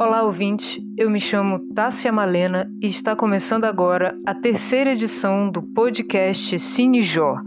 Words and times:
Olá, 0.00 0.22
ouvinte. 0.22 0.80
Eu 0.96 1.10
me 1.10 1.18
chamo 1.18 1.58
Tássia 1.74 2.12
Malena 2.12 2.70
e 2.80 2.86
está 2.86 3.16
começando 3.16 3.64
agora 3.64 4.16
a 4.24 4.32
terceira 4.32 4.92
edição 4.92 5.50
do 5.50 5.60
podcast 5.60 6.56
Cine 6.56 7.02
Jor, 7.02 7.42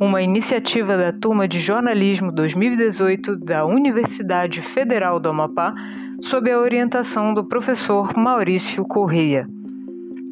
uma 0.00 0.22
iniciativa 0.22 0.96
da 0.96 1.12
turma 1.12 1.46
de 1.46 1.60
jornalismo 1.60 2.32
2018 2.32 3.36
da 3.36 3.66
Universidade 3.66 4.62
Federal 4.62 5.20
do 5.20 5.28
Amapá, 5.28 5.74
sob 6.22 6.50
a 6.50 6.58
orientação 6.58 7.34
do 7.34 7.44
professor 7.44 8.16
Maurício 8.16 8.82
Correia. 8.86 9.46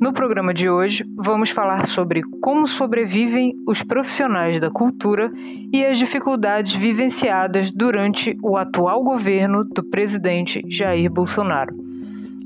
No 0.00 0.12
programa 0.12 0.54
de 0.54 0.70
hoje, 0.70 1.04
vamos 1.16 1.50
falar 1.50 1.88
sobre 1.88 2.22
como 2.40 2.68
sobrevivem 2.68 3.52
os 3.66 3.82
profissionais 3.82 4.60
da 4.60 4.70
cultura 4.70 5.28
e 5.72 5.84
as 5.84 5.98
dificuldades 5.98 6.72
vivenciadas 6.72 7.72
durante 7.72 8.38
o 8.40 8.56
atual 8.56 9.02
governo 9.02 9.64
do 9.64 9.82
presidente 9.82 10.62
Jair 10.68 11.10
Bolsonaro. 11.10 11.74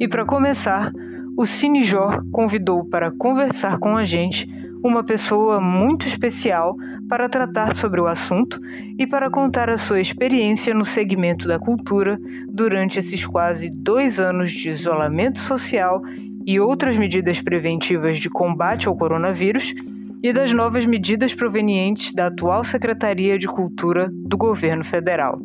E 0.01 0.09
para 0.09 0.25
começar, 0.25 0.91
o 1.37 1.45
Cinejor 1.45 2.25
convidou 2.33 2.87
para 2.87 3.11
conversar 3.11 3.79
com 3.79 3.99
a 3.99 4.05
gente 4.05 4.49
uma 4.83 5.05
pessoa 5.05 5.61
muito 5.61 6.09
especial 6.09 6.75
para 7.07 7.29
tratar 7.29 7.77
sobre 7.77 8.01
o 8.01 8.07
assunto 8.07 8.59
e 8.99 9.07
para 9.07 9.31
contar 9.31 9.69
a 9.69 9.77
sua 9.77 10.01
experiência 10.01 10.73
no 10.73 10.87
segmento 10.87 11.47
da 11.47 11.59
cultura 11.59 12.19
durante 12.49 12.99
esses 12.99 13.27
quase 13.27 13.69
dois 13.69 14.19
anos 14.19 14.51
de 14.51 14.71
isolamento 14.71 15.39
social 15.39 16.03
e 16.47 16.61
outras 16.61 16.97
medidas 16.97 17.41
preventivas 17.41 18.19
de 18.19 18.29
combate 18.29 18.89
ao 18.89 18.97
coronavírus 18.97 19.75
e 20.23 20.33
das 20.33 20.53
novas 20.53 20.87
medidas 20.87 21.35
provenientes 21.35 22.13
da 22.13 22.27
atual 22.27 22.65
Secretaria 22.65 23.39
de 23.39 23.49
Cultura 23.49 24.09
do 24.13 24.37
Governo 24.37 24.85
Federal. 24.85 25.41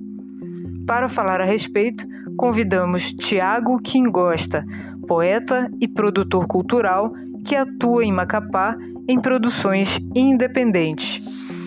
Para 0.86 1.10
falar 1.10 1.42
a 1.42 1.46
respeito, 1.46 2.06
convidamos 2.38 3.12
Tiago 3.14 3.80
Quingosta, 3.80 4.64
poeta 5.08 5.70
e 5.82 5.88
produtor 5.88 6.48
cultural 6.48 7.12
que 7.44 7.56
atua 7.56 8.06
em 8.06 8.12
Macapá 8.12 8.78
em 9.08 9.20
produções 9.20 10.00
independentes. 10.16 11.22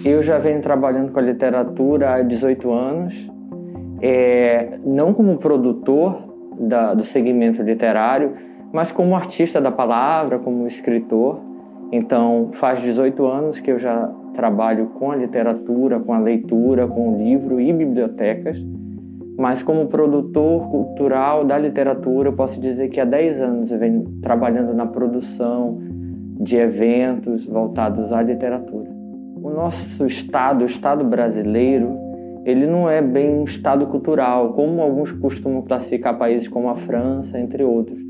Eu 0.05 0.23
já 0.23 0.39
venho 0.39 0.63
trabalhando 0.63 1.11
com 1.13 1.19
a 1.19 1.23
literatura 1.23 2.15
há 2.15 2.23
18 2.23 2.73
anos, 2.73 3.15
é, 4.01 4.79
não 4.85 5.13
como 5.13 5.37
produtor 5.39 6.31
da, 6.59 6.95
do 6.95 7.05
segmento 7.05 7.63
literário, 7.63 8.35
mas 8.73 8.93
como 8.93 9.17
artista 9.17 9.61
da 9.61 9.71
palavra, 9.71 10.39
como 10.39 10.67
escritor. 10.67 11.41
Então, 11.93 12.51
faz 12.55 12.81
18 12.81 13.27
anos 13.27 13.61
que 13.61 13.71
eu 13.71 13.79
já 13.79 14.11
trabalho 14.35 14.87
com 14.99 15.11
a 15.11 15.17
literatura, 15.17 15.99
com 15.99 16.13
a 16.13 16.19
leitura, 16.19 16.87
com 16.87 17.15
o 17.15 17.19
livro 17.19 17.61
e 17.61 17.73
bibliotecas. 17.73 18.57
Mas 19.37 19.63
como 19.63 19.87
produtor 19.87 20.69
cultural 20.71 21.45
da 21.45 21.59
literatura, 21.59 22.29
eu 22.29 22.33
posso 22.35 22.61
dizer 22.61 22.89
que 22.89 23.01
há 23.01 23.05
10 23.05 23.41
anos 23.41 23.73
eu 23.73 23.79
venho 23.79 24.05
trabalhando 24.23 24.75
na 24.75 24.87
produção 24.87 25.79
de 26.41 26.57
eventos 26.57 27.45
voltados 27.47 28.13
à 28.13 28.23
literatura. 28.23 28.89
O 29.43 29.51
nosso 29.51 30.07
estado, 30.07 30.63
o 30.63 30.67
estado 30.67 31.05
brasileiro, 31.05 31.99
ele 32.45 32.67
não 32.67 32.89
é 32.89 33.03
bem 33.03 33.31
um 33.31 33.45
estado 33.45 33.87
cultural, 33.87 34.53
como 34.53 34.81
alguns 34.81 35.13
costumam 35.13 35.63
classificar 35.63 36.17
países 36.19 36.47
como 36.47 36.69
a 36.69 36.77
França, 36.77 37.39
entre 37.39 37.65
outros. 37.65 38.10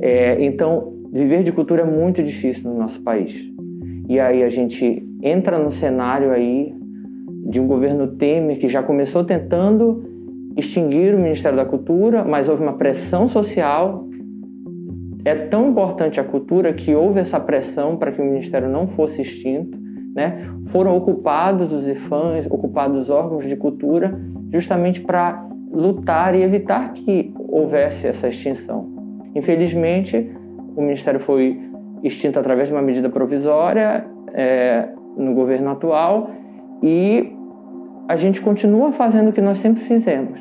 É, 0.00 0.42
então, 0.42 0.94
viver 1.12 1.42
de 1.42 1.52
cultura 1.52 1.82
é 1.82 1.84
muito 1.84 2.22
difícil 2.22 2.70
no 2.70 2.78
nosso 2.78 3.00
país. 3.02 3.34
E 4.08 4.18
aí 4.18 4.42
a 4.42 4.48
gente 4.48 5.06
entra 5.22 5.58
no 5.58 5.70
cenário 5.70 6.32
aí 6.32 6.74
de 7.46 7.60
um 7.60 7.66
governo 7.66 8.06
Temer 8.06 8.58
que 8.58 8.68
já 8.68 8.82
começou 8.82 9.24
tentando 9.24 10.04
extinguir 10.56 11.14
o 11.14 11.18
Ministério 11.18 11.56
da 11.56 11.64
Cultura, 11.64 12.24
mas 12.24 12.48
houve 12.48 12.62
uma 12.62 12.72
pressão 12.74 13.28
social. 13.28 14.06
É 15.24 15.34
tão 15.34 15.70
importante 15.70 16.18
a 16.18 16.24
cultura 16.24 16.72
que 16.72 16.94
houve 16.94 17.20
essa 17.20 17.38
pressão 17.38 17.96
para 17.96 18.10
que 18.10 18.20
o 18.20 18.24
Ministério 18.24 18.68
não 18.68 18.86
fosse 18.88 19.22
extinto. 19.22 19.78
Né? 20.14 20.48
Foram 20.68 20.96
ocupados 20.96 21.72
os 21.72 21.86
IFAMs, 21.86 22.46
ocupados 22.46 23.02
os 23.02 23.10
órgãos 23.10 23.46
de 23.46 23.54
cultura, 23.54 24.18
justamente 24.52 25.00
para 25.00 25.46
lutar 25.72 26.34
e 26.34 26.42
evitar 26.42 26.92
que 26.94 27.32
houvesse 27.48 28.06
essa 28.06 28.28
extinção. 28.28 28.89
Infelizmente, 29.34 30.30
o 30.76 30.82
Ministério 30.82 31.20
foi 31.20 31.60
extinto 32.02 32.38
através 32.38 32.68
de 32.68 32.74
uma 32.74 32.82
medida 32.82 33.08
provisória 33.08 34.04
é, 34.32 34.88
no 35.16 35.34
governo 35.34 35.70
atual 35.70 36.30
e 36.82 37.32
a 38.08 38.16
gente 38.16 38.40
continua 38.40 38.92
fazendo 38.92 39.28
o 39.28 39.32
que 39.32 39.40
nós 39.40 39.58
sempre 39.58 39.84
fizemos, 39.84 40.40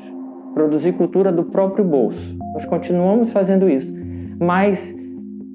produzir 0.54 0.94
cultura 0.94 1.32
do 1.32 1.44
próprio 1.44 1.84
bolso. 1.84 2.38
Nós 2.54 2.66
continuamos 2.66 3.32
fazendo 3.32 3.70
isso, 3.70 3.94
mas 4.40 4.96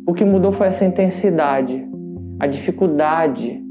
o 0.06 0.12
que 0.12 0.25
mudou 0.25 0.53
foi 0.53 0.69
essa 0.69 0.84
intensidade, 0.84 1.84
a 2.39 2.47
dificuldade, 2.47 3.62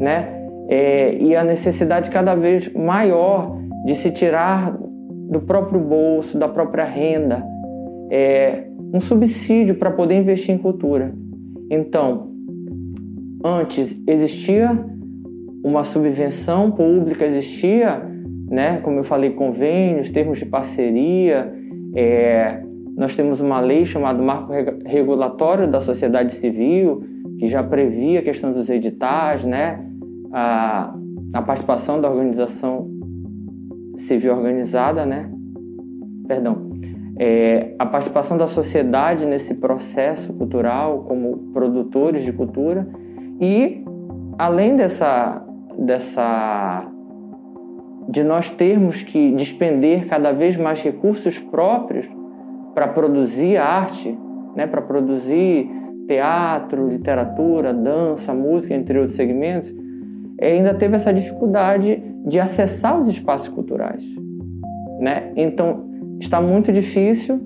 né? 0.00 0.40
É, 0.68 1.14
e 1.16 1.36
a 1.36 1.44
necessidade 1.44 2.08
cada 2.08 2.34
vez 2.34 2.72
maior 2.72 3.58
de 3.84 3.96
se 3.96 4.10
tirar 4.10 4.74
do 5.28 5.40
próprio 5.40 5.80
bolso, 5.80 6.38
da 6.38 6.48
própria 6.48 6.84
renda, 6.84 7.44
é, 8.10 8.64
um 8.92 9.00
subsídio 9.00 9.76
para 9.76 9.90
poder 9.90 10.20
investir 10.20 10.54
em 10.54 10.58
cultura. 10.58 11.14
Então, 11.70 12.30
antes 13.42 13.96
existia 14.06 14.78
uma 15.64 15.84
subvenção 15.84 16.70
pública, 16.70 17.24
existia, 17.24 18.02
né, 18.50 18.78
como 18.78 18.98
eu 18.98 19.04
falei, 19.04 19.30
convênios, 19.30 20.10
termos 20.10 20.38
de 20.38 20.44
parceria. 20.44 21.52
É, 21.94 22.62
nós 22.96 23.14
temos 23.16 23.40
uma 23.40 23.60
lei 23.60 23.86
chamada 23.86 24.20
Marco 24.22 24.52
Regulatório 24.84 25.70
da 25.70 25.80
Sociedade 25.80 26.34
Civil, 26.34 27.02
que 27.38 27.48
já 27.48 27.62
previa 27.62 28.20
a 28.20 28.22
questão 28.22 28.52
dos 28.52 28.68
editais, 28.68 29.44
né, 29.44 29.84
a, 30.32 30.94
a 31.32 31.42
participação 31.42 32.00
da 32.00 32.10
organização 32.10 32.90
civil 33.98 34.34
organizada, 34.34 35.06
né, 35.06 35.30
perdão, 36.26 36.70
é, 37.24 37.76
a 37.78 37.86
participação 37.86 38.36
da 38.36 38.48
sociedade 38.48 39.24
nesse 39.24 39.54
processo 39.54 40.32
cultural 40.32 41.04
como 41.06 41.52
produtores 41.52 42.24
de 42.24 42.32
cultura 42.32 42.84
e 43.40 43.84
além 44.36 44.74
dessa 44.74 45.40
dessa 45.78 46.84
de 48.08 48.24
nós 48.24 48.50
termos 48.50 49.02
que 49.02 49.30
despender 49.36 50.08
cada 50.08 50.32
vez 50.32 50.56
mais 50.56 50.82
recursos 50.82 51.38
próprios 51.38 52.08
para 52.74 52.88
produzir 52.88 53.56
arte, 53.56 54.18
né, 54.56 54.66
para 54.66 54.82
produzir 54.82 55.70
teatro, 56.08 56.88
literatura, 56.88 57.72
dança, 57.72 58.34
música, 58.34 58.74
entre 58.74 58.98
outros 58.98 59.16
segmentos, 59.16 59.72
ainda 60.40 60.74
teve 60.74 60.96
essa 60.96 61.14
dificuldade 61.14 62.02
de 62.26 62.40
acessar 62.40 63.00
os 63.00 63.06
espaços 63.06 63.48
culturais, 63.48 64.02
né? 64.98 65.32
Então 65.36 65.91
está 66.22 66.40
muito 66.40 66.72
difícil 66.72 67.40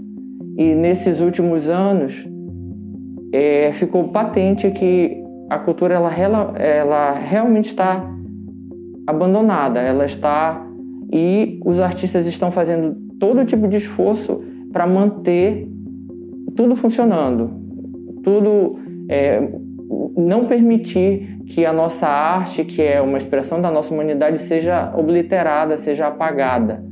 e 0.57 0.75
nesses 0.75 1.21
últimos 1.21 1.69
anos 1.69 2.27
é, 3.33 3.73
ficou 3.75 4.09
patente 4.09 4.71
que 4.71 5.23
a 5.51 5.59
cultura 5.59 5.95
ela, 5.95 6.13
ela, 6.59 7.13
realmente 7.13 7.67
está 7.67 8.05
abandonada, 9.07 9.81
ela 9.81 10.05
está 10.05 10.65
e 11.13 11.61
os 11.65 11.79
artistas 11.81 12.27
estão 12.27 12.51
fazendo 12.51 12.97
todo 13.19 13.45
tipo 13.45 13.67
de 13.67 13.77
esforço 13.77 14.43
para 14.73 14.87
manter 14.87 15.69
tudo 16.55 16.77
funcionando, 16.77 17.51
tudo 18.23 18.79
é, 19.09 19.49
não 20.17 20.47
permitir 20.47 21.39
que 21.47 21.65
a 21.65 21.73
nossa 21.73 22.07
arte, 22.07 22.65
que 22.65 22.83
é 22.83 23.01
uma 23.01 23.19
expressão 23.19 23.61
da 23.61 23.71
nossa 23.71 23.95
humanidade, 23.95 24.39
seja 24.41 24.93
obliterada, 24.97 25.79
seja 25.79 26.09
apagada, 26.09 26.85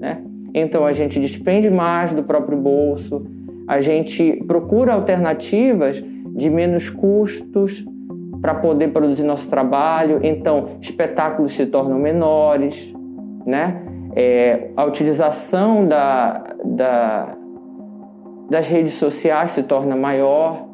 né? 0.00 0.22
Então 0.58 0.84
a 0.84 0.92
gente 0.92 1.20
despende 1.20 1.70
mais 1.70 2.12
do 2.12 2.22
próprio 2.22 2.58
bolso, 2.58 3.24
a 3.66 3.80
gente 3.80 4.42
procura 4.46 4.94
alternativas 4.94 6.02
de 6.34 6.50
menos 6.50 6.90
custos 6.90 7.84
para 8.40 8.54
poder 8.54 8.88
produzir 8.88 9.24
nosso 9.24 9.48
trabalho. 9.48 10.20
Então 10.22 10.70
espetáculos 10.80 11.52
se 11.52 11.66
tornam 11.66 11.98
menores, 11.98 12.92
né? 13.46 13.82
É, 14.16 14.70
a 14.76 14.84
utilização 14.84 15.86
da, 15.86 16.54
da, 16.64 17.36
das 18.50 18.66
redes 18.66 18.94
sociais 18.94 19.52
se 19.52 19.62
torna 19.62 19.94
maior, 19.94 20.66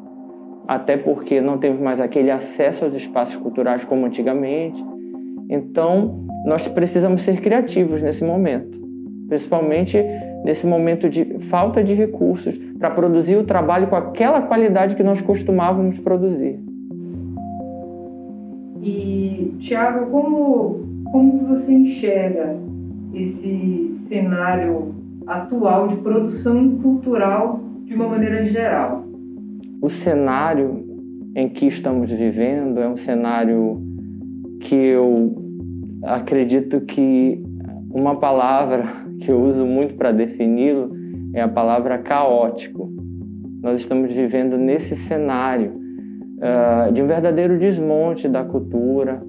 até 0.67 0.97
porque 0.97 1.39
não 1.41 1.57
temos 1.57 1.79
mais 1.79 1.99
aquele 1.99 2.31
acesso 2.31 2.85
aos 2.85 2.95
espaços 2.95 3.35
culturais 3.35 3.83
como 3.83 4.05
antigamente. 4.05 4.83
Então, 5.47 6.25
nós 6.45 6.67
precisamos 6.67 7.21
ser 7.21 7.39
criativos 7.39 8.01
nesse 8.01 8.23
momento 8.23 8.84
principalmente 9.27 9.97
nesse 10.43 10.65
momento 10.65 11.09
de 11.09 11.25
falta 11.49 11.83
de 11.83 11.93
recursos 11.93 12.55
para 12.79 12.91
produzir 12.91 13.35
o 13.35 13.43
trabalho 13.43 13.87
com 13.87 13.95
aquela 13.95 14.41
qualidade 14.41 14.95
que 14.95 15.03
nós 15.03 15.21
costumávamos 15.21 15.97
produzir. 15.99 16.59
E 18.81 19.55
Tiago, 19.59 20.11
como 20.11 20.85
como 21.11 21.47
você 21.47 21.71
enxerga 21.71 22.57
esse 23.13 23.95
cenário 24.09 24.93
atual 25.25 25.87
de 25.87 25.95
produção 25.97 26.77
cultural 26.77 27.61
de 27.85 27.93
uma 27.93 28.07
maneira 28.07 28.45
geral? 28.45 29.05
O 29.81 29.89
cenário 29.89 30.83
em 31.35 31.47
que 31.47 31.67
estamos 31.67 32.11
vivendo 32.11 32.79
é 32.79 32.87
um 32.89 32.97
cenário 32.97 33.81
que 34.59 34.75
eu 34.75 35.33
acredito 36.03 36.81
que 36.81 37.41
uma 37.89 38.17
palavra 38.17 39.04
que 39.21 39.31
eu 39.31 39.41
uso 39.41 39.65
muito 39.65 39.95
para 39.95 40.11
defini-lo 40.11 40.91
é 41.33 41.41
a 41.41 41.47
palavra 41.47 41.97
caótico. 41.97 42.89
Nós 43.61 43.79
estamos 43.79 44.11
vivendo 44.11 44.57
nesse 44.57 44.95
cenário 44.95 45.71
uh, 45.71 46.91
de 46.91 47.01
um 47.01 47.07
verdadeiro 47.07 47.57
desmonte 47.57 48.27
da 48.27 48.43
cultura, 48.43 49.21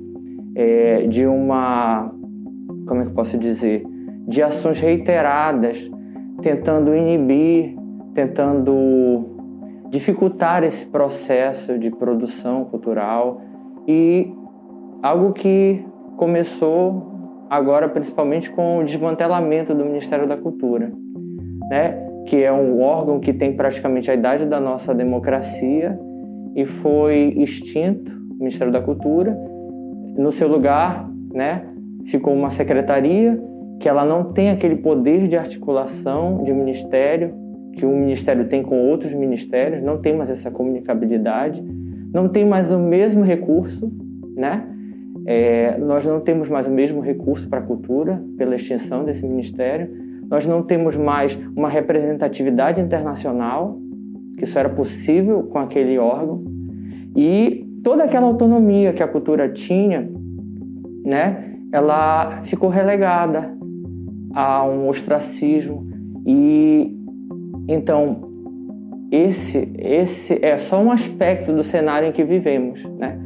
é, 0.55 1.07
de 1.07 1.27
uma, 1.27 2.13
como 2.87 3.01
é 3.01 3.05
que 3.05 3.11
eu 3.11 3.15
posso 3.15 3.37
dizer, 3.37 3.85
de 4.27 4.43
ações 4.43 4.81
reiteradas 4.81 5.91
tentando 6.43 6.95
inibir, 6.95 7.77
tentando 8.15 9.37
dificultar 9.91 10.65
esse 10.65 10.85
processo 10.87 11.79
de 11.79 11.91
produção 11.91 12.65
cultural 12.65 13.41
e 13.87 14.33
algo 15.03 15.33
que 15.33 15.85
começou 16.17 17.16
agora 17.49 17.89
principalmente 17.89 18.51
com 18.51 18.79
o 18.79 18.85
desmantelamento 18.85 19.75
do 19.75 19.85
Ministério 19.85 20.27
da 20.27 20.37
Cultura, 20.37 20.93
né? 21.71 22.07
que 22.27 22.43
é 22.43 22.53
um 22.53 22.81
órgão 22.81 23.21
que 23.21 23.33
tem 23.33 23.55
praticamente 23.55 24.11
a 24.11 24.15
idade 24.15 24.47
da 24.47 24.61
nossa 24.61 24.95
democracia 24.95 25.99
e 26.55 26.65
foi 26.65 27.35
extinto, 27.37 28.11
o 28.33 28.39
Ministério 28.39 28.73
da 28.73 28.81
Cultura. 28.81 29.37
No 30.17 30.33
seu 30.33 30.49
lugar, 30.49 31.09
né, 31.33 31.63
ficou 32.07 32.35
uma 32.35 32.51
secretaria 32.51 33.41
que 33.79 33.89
ela 33.89 34.05
não 34.05 34.33
tem 34.33 34.51
aquele 34.51 34.77
poder 34.77 35.29
de 35.29 35.37
articulação 35.37 36.43
de 36.43 36.53
ministério 36.53 37.35
que 37.75 37.85
um 37.85 37.97
ministério 37.97 38.49
tem 38.49 38.63
com 38.63 38.79
outros 38.89 39.13
ministérios, 39.13 39.83
não 39.83 39.99
tem 39.99 40.17
mais 40.17 40.31
essa 40.31 40.51
comunicabilidade, 40.51 41.63
não 42.13 42.27
tem 42.29 42.45
mais 42.45 42.73
o 42.73 42.79
mesmo 42.79 43.23
recurso, 43.23 43.93
né? 44.35 44.67
É, 45.27 45.77
nós 45.79 46.05
não 46.05 46.21
temos 46.21 46.49
mais 46.49 46.69
o 46.69 46.71
mesmo 46.71 47.01
recurso 47.01 47.49
para 47.49 47.59
a 47.59 47.63
cultura 47.63 48.23
pela 48.39 48.55
extinção 48.55 49.05
desse 49.05 49.27
ministério. 49.27 49.91
Nós 50.31 50.47
não 50.47 50.63
temos 50.63 50.97
mais 50.97 51.37
uma 51.57 51.69
representatividade 51.69 52.81
internacional, 52.81 53.77
que 54.39 54.45
isso 54.45 54.57
era 54.57 54.69
possível 54.69 55.43
com 55.45 55.59
aquele 55.59 55.99
órgão. 55.99 56.45
E 57.17 57.67
toda 57.83 58.05
aquela 58.05 58.27
autonomia 58.27 58.93
que 58.93 59.03
a 59.03 59.09
cultura 59.09 59.49
tinha, 59.49 60.09
né, 61.05 61.57
ela 61.73 62.43
ficou 62.45 62.69
relegada 62.69 63.53
a 64.33 64.65
um 64.65 64.89
ostracismo. 64.89 65.89
E 66.25 66.97
então, 67.69 68.31
esse, 69.11 69.69
esse 69.79 70.39
é 70.41 70.59
só 70.59 70.81
um 70.81 70.93
aspecto 70.93 71.53
do 71.53 71.65
cenário 71.65 72.09
em 72.09 72.13
que 72.13 72.23
vivemos, 72.23 72.85
né? 72.97 73.26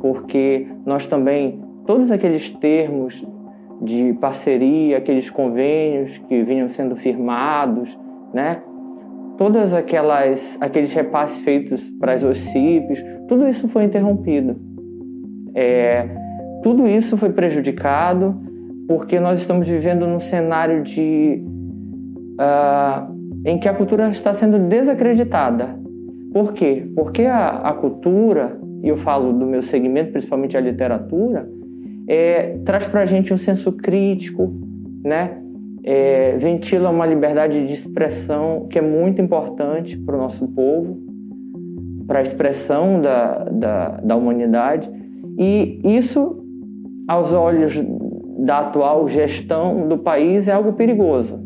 Porque 0.00 0.66
nós 0.86 1.06
também, 1.06 1.60
todos 1.86 2.10
aqueles 2.10 2.50
termos 2.50 3.24
de 3.82 4.14
parceria, 4.14 4.98
aqueles 4.98 5.30
convênios 5.30 6.16
que 6.28 6.42
vinham 6.42 6.68
sendo 6.68 6.96
firmados, 6.96 7.96
né? 8.32 8.62
Todas 9.38 9.72
aquelas 9.72 10.58
aqueles 10.60 10.92
repasses 10.92 11.38
feitos 11.42 11.82
para 11.98 12.12
as 12.12 12.22
OCIPs, 12.22 13.02
tudo 13.28 13.46
isso 13.48 13.68
foi 13.68 13.84
interrompido. 13.84 14.56
É, 15.54 16.06
tudo 16.62 16.86
isso 16.86 17.16
foi 17.16 17.30
prejudicado 17.30 18.38
porque 18.86 19.18
nós 19.18 19.40
estamos 19.40 19.66
vivendo 19.66 20.06
num 20.06 20.20
cenário 20.20 20.82
de 20.82 21.42
uh, 22.38 23.20
em 23.46 23.58
que 23.58 23.68
a 23.68 23.74
cultura 23.74 24.10
está 24.10 24.34
sendo 24.34 24.58
desacreditada. 24.58 25.78
Por 26.32 26.52
quê? 26.52 26.86
Porque 26.94 27.24
a, 27.24 27.48
a 27.48 27.72
cultura 27.72 28.59
e 28.82 28.88
eu 28.88 28.96
falo 28.96 29.32
do 29.32 29.46
meu 29.46 29.62
segmento, 29.62 30.12
principalmente 30.12 30.56
a 30.56 30.60
literatura, 30.60 31.48
é, 32.08 32.58
traz 32.64 32.86
para 32.86 33.02
a 33.02 33.06
gente 33.06 33.32
um 33.32 33.38
senso 33.38 33.72
crítico, 33.72 34.52
né? 35.04 35.38
É, 35.82 36.36
ventila 36.36 36.90
uma 36.90 37.06
liberdade 37.06 37.66
de 37.66 37.72
expressão 37.72 38.66
que 38.68 38.78
é 38.78 38.82
muito 38.82 39.22
importante 39.22 39.96
para 39.96 40.14
o 40.14 40.18
nosso 40.18 40.46
povo, 40.48 40.98
para 42.06 42.18
a 42.18 42.22
expressão 42.22 43.00
da, 43.00 43.44
da, 43.44 43.88
da 44.02 44.16
humanidade. 44.16 44.90
E 45.38 45.80
isso, 45.84 46.44
aos 47.08 47.32
olhos 47.32 47.72
da 48.40 48.58
atual 48.58 49.08
gestão 49.08 49.88
do 49.88 49.96
país, 49.96 50.48
é 50.48 50.52
algo 50.52 50.74
perigoso, 50.74 51.38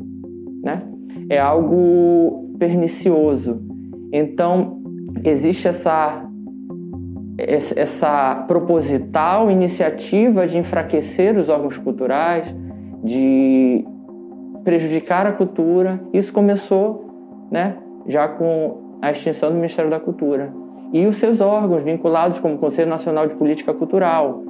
né? 0.65 0.83
é 1.29 1.39
algo 1.39 2.55
pernicioso. 2.59 3.61
Então, 4.13 4.81
existe 5.25 5.69
essa 5.69 6.24
essa 7.37 8.45
proposital 8.47 9.51
iniciativa 9.51 10.47
de 10.47 10.57
enfraquecer 10.57 11.37
os 11.37 11.49
órgãos 11.49 11.77
culturais, 11.79 12.55
de 13.03 13.85
prejudicar 14.65 15.27
a 15.27 15.33
cultura. 15.33 16.01
Isso 16.13 16.33
começou 16.33 17.49
né, 17.51 17.77
já 18.07 18.29
com 18.29 18.99
a 19.03 19.11
extinção 19.11 19.51
do 19.51 19.57
Ministério 19.57 19.91
da 19.91 20.01
Cultura. 20.01 20.53
E 20.93 21.07
os 21.07 21.17
seus 21.17 21.41
órgãos 21.41 21.83
vinculados 21.83 22.39
como 22.39 22.55
o 22.55 22.59
Conselho 22.59 22.89
Nacional 22.89 23.27
de 23.27 23.35
Política 23.35 23.75
Cultural, 23.75 24.43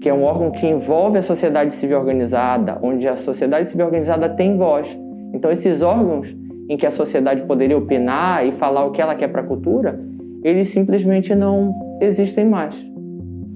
que 0.00 0.08
é 0.08 0.14
um 0.14 0.22
órgão 0.22 0.50
que 0.50 0.66
envolve 0.66 1.18
a 1.18 1.22
sociedade 1.22 1.74
civil 1.74 1.98
organizada, 1.98 2.78
onde 2.82 3.06
a 3.06 3.16
sociedade 3.16 3.68
civil 3.68 3.86
organizada 3.86 4.28
tem 4.28 4.56
voz. 4.56 4.86
Então, 5.34 5.50
esses 5.50 5.82
órgãos 5.82 6.34
em 6.68 6.76
que 6.76 6.86
a 6.86 6.90
sociedade 6.90 7.42
poderia 7.42 7.76
opinar 7.76 8.46
e 8.46 8.52
falar 8.52 8.84
o 8.84 8.92
que 8.92 9.02
ela 9.02 9.14
quer 9.14 9.28
para 9.28 9.42
a 9.42 9.44
cultura, 9.44 10.00
eles 10.42 10.68
simplesmente 10.70 11.34
não 11.34 11.74
existem 12.02 12.44
mais. 12.44 12.74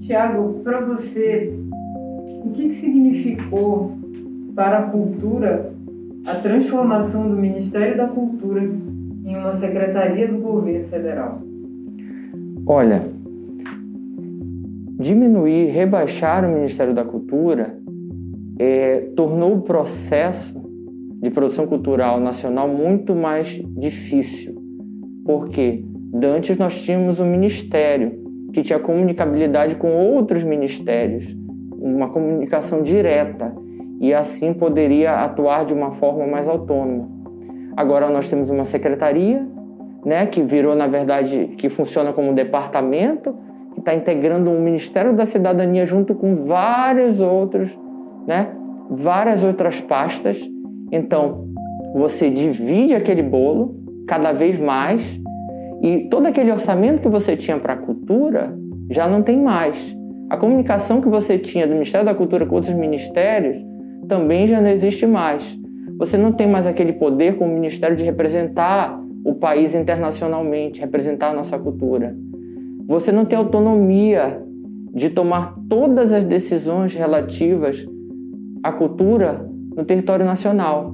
Tiago, 0.01 0.61
para 0.63 0.81
você, 0.81 1.53
o 2.45 2.51
que, 2.51 2.69
que 2.69 2.75
significou 2.75 3.91
para 4.55 4.79
a 4.79 4.83
cultura 4.83 5.73
a 6.25 6.35
transformação 6.35 7.29
do 7.29 7.35
Ministério 7.35 7.97
da 7.97 8.07
Cultura 8.07 8.61
em 8.61 9.35
uma 9.35 9.55
secretaria 9.57 10.27
do 10.27 10.39
governo 10.39 10.87
federal? 10.87 11.41
Olha, 12.65 13.03
diminuir, 14.99 15.67
rebaixar 15.67 16.43
o 16.45 16.53
Ministério 16.53 16.93
da 16.93 17.03
Cultura 17.03 17.77
é, 18.59 19.09
tornou 19.15 19.55
o 19.55 19.61
processo 19.61 20.55
de 21.21 21.29
produção 21.29 21.65
cultural 21.65 22.19
nacional 22.19 22.67
muito 22.67 23.15
mais 23.15 23.47
difícil. 23.77 24.55
Porque 25.25 25.83
Dantes 26.13 26.57
nós 26.57 26.81
tínhamos 26.81 27.19
um 27.19 27.25
ministério 27.25 28.26
que 28.53 28.61
tinha 28.61 28.79
comunicabilidade 28.79 29.75
com 29.75 29.89
outros 29.91 30.43
ministérios, 30.43 31.35
uma 31.79 32.09
comunicação 32.09 32.81
direta 32.81 33.53
e 33.99 34.13
assim 34.13 34.53
poderia 34.53 35.23
atuar 35.23 35.65
de 35.65 35.73
uma 35.73 35.91
forma 35.93 36.25
mais 36.25 36.47
autônoma. 36.47 37.09
Agora 37.75 38.09
nós 38.09 38.29
temos 38.29 38.49
uma 38.49 38.65
secretaria, 38.65 39.45
né, 40.05 40.25
que 40.27 40.41
virou 40.41 40.75
na 40.75 40.87
verdade 40.87 41.55
que 41.57 41.69
funciona 41.69 42.13
como 42.13 42.31
um 42.31 42.33
departamento 42.33 43.35
que 43.73 43.79
está 43.79 43.93
integrando 43.93 44.49
um 44.49 44.61
Ministério 44.61 45.13
da 45.13 45.25
Cidadania 45.25 45.85
junto 45.85 46.15
com 46.15 46.45
vários 46.45 47.19
outros, 47.19 47.77
né, 48.25 48.49
várias 48.89 49.43
outras 49.43 49.79
pastas. 49.81 50.37
Então 50.91 51.47
você 51.93 52.29
divide 52.29 52.95
aquele 52.95 53.21
bolo 53.21 53.75
cada 54.07 54.31
vez 54.31 54.57
mais 54.59 55.01
e 55.81 56.07
todo 56.09 56.25
aquele 56.25 56.51
orçamento 56.51 57.01
que 57.01 57.09
você 57.09 57.37
tinha 57.37 57.59
para 57.59 57.73
a 57.73 57.77
cultura 57.77 58.53
já 58.89 59.07
não 59.07 59.21
tem 59.21 59.37
mais. 59.41 59.77
A 60.29 60.37
comunicação 60.37 61.01
que 61.01 61.07
você 61.07 61.37
tinha 61.37 61.67
do 61.67 61.73
Ministério 61.73 62.05
da 62.05 62.13
Cultura 62.13 62.45
com 62.45 62.55
outros 62.55 62.73
ministérios 62.75 63.57
também 64.07 64.47
já 64.47 64.59
não 64.59 64.69
existe 64.69 65.05
mais. 65.05 65.43
Você 65.97 66.17
não 66.17 66.31
tem 66.31 66.47
mais 66.47 66.65
aquele 66.65 66.93
poder 66.93 67.37
como 67.37 67.53
ministério 67.53 67.95
de 67.95 68.03
representar 68.03 68.99
o 69.23 69.35
país 69.35 69.73
internacionalmente, 69.73 70.79
representar 70.79 71.29
a 71.29 71.33
nossa 71.33 71.57
cultura. 71.57 72.15
Você 72.87 73.11
não 73.11 73.25
tem 73.25 73.37
autonomia 73.37 74.41
de 74.93 75.09
tomar 75.09 75.55
todas 75.69 76.11
as 76.11 76.25
decisões 76.25 76.93
relativas 76.93 77.85
à 78.63 78.71
cultura 78.71 79.47
no 79.75 79.85
território 79.85 80.25
nacional. 80.25 80.93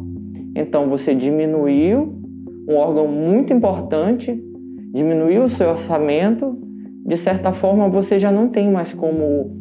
Então 0.56 0.90
você 0.90 1.16
diminuiu 1.16 2.13
um 2.68 2.75
órgão 2.75 3.08
muito 3.08 3.54
importante 3.54 4.42
diminuiu 4.94 5.44
o 5.44 5.50
seu 5.50 5.70
orçamento, 5.70 6.58
de 7.06 7.18
certa 7.18 7.52
forma 7.52 7.90
você 7.90 8.20
já 8.20 8.32
não 8.32 8.48
tem 8.48 8.72
mais 8.72 8.94
como 8.94 9.60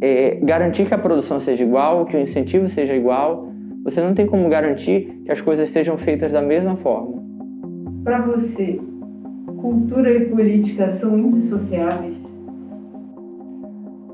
é, 0.00 0.36
garantir 0.42 0.86
que 0.86 0.94
a 0.94 0.98
produção 0.98 1.38
seja 1.38 1.62
igual, 1.62 2.06
que 2.06 2.16
o 2.16 2.20
incentivo 2.20 2.66
seja 2.68 2.94
igual. 2.94 3.48
Você 3.84 4.00
não 4.00 4.14
tem 4.14 4.26
como 4.26 4.48
garantir 4.48 5.22
que 5.24 5.30
as 5.30 5.40
coisas 5.40 5.68
sejam 5.68 5.96
feitas 5.98 6.32
da 6.32 6.40
mesma 6.40 6.76
forma. 6.76 7.22
Para 8.02 8.22
você, 8.22 8.80
cultura 9.58 10.10
e 10.10 10.24
política 10.26 10.92
são 10.92 11.18
indissociáveis? 11.18 12.16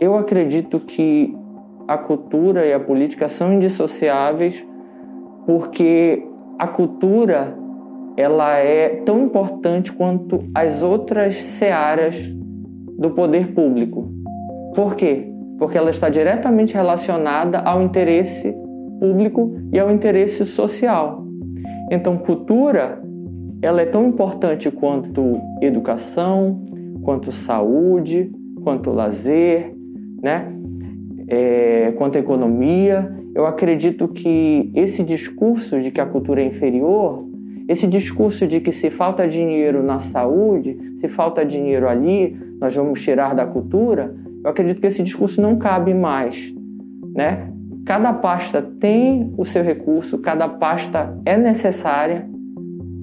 Eu 0.00 0.16
acredito 0.16 0.80
que 0.80 1.34
a 1.86 1.96
cultura 1.96 2.66
e 2.66 2.72
a 2.72 2.80
política 2.80 3.28
são 3.28 3.52
indissociáveis 3.52 4.64
porque 5.46 6.26
a 6.58 6.66
cultura 6.66 7.56
ela 8.16 8.56
é 8.56 8.88
tão 9.04 9.24
importante 9.24 9.92
quanto 9.92 10.44
as 10.54 10.82
outras 10.82 11.36
searas 11.36 12.16
do 12.98 13.10
poder 13.10 13.52
público. 13.52 14.10
Por 14.74 14.94
quê? 14.96 15.30
Porque 15.58 15.76
ela 15.76 15.90
está 15.90 16.08
diretamente 16.08 16.74
relacionada 16.74 17.58
ao 17.60 17.82
interesse 17.82 18.54
público 19.00 19.54
e 19.72 19.78
ao 19.78 19.90
interesse 19.90 20.44
social. 20.44 21.24
Então, 21.90 22.16
cultura 22.16 23.02
ela 23.62 23.80
é 23.80 23.86
tão 23.86 24.06
importante 24.06 24.70
quanto 24.70 25.40
educação, 25.60 26.64
quanto 27.02 27.32
saúde, 27.32 28.30
quanto 28.62 28.90
lazer, 28.90 29.74
né? 30.22 30.52
É, 31.28 31.92
quanto 31.92 32.16
economia. 32.16 33.12
Eu 33.34 33.46
acredito 33.46 34.08
que 34.08 34.70
esse 34.74 35.02
discurso 35.02 35.80
de 35.80 35.90
que 35.90 36.00
a 36.00 36.06
cultura 36.06 36.42
é 36.42 36.46
inferior, 36.46 37.25
esse 37.68 37.86
discurso 37.86 38.46
de 38.46 38.60
que 38.60 38.70
se 38.70 38.90
falta 38.90 39.26
dinheiro 39.26 39.82
na 39.82 39.98
saúde, 39.98 40.78
se 41.00 41.08
falta 41.08 41.44
dinheiro 41.44 41.88
ali, 41.88 42.36
nós 42.60 42.74
vamos 42.74 43.02
tirar 43.02 43.34
da 43.34 43.46
cultura, 43.46 44.14
eu 44.44 44.50
acredito 44.50 44.80
que 44.80 44.86
esse 44.86 45.02
discurso 45.02 45.40
não 45.40 45.56
cabe 45.56 45.92
mais, 45.92 46.54
né? 47.14 47.50
Cada 47.84 48.12
pasta 48.12 48.62
tem 48.62 49.32
o 49.36 49.44
seu 49.44 49.62
recurso, 49.62 50.18
cada 50.18 50.48
pasta 50.48 51.16
é 51.24 51.36
necessária 51.36 52.28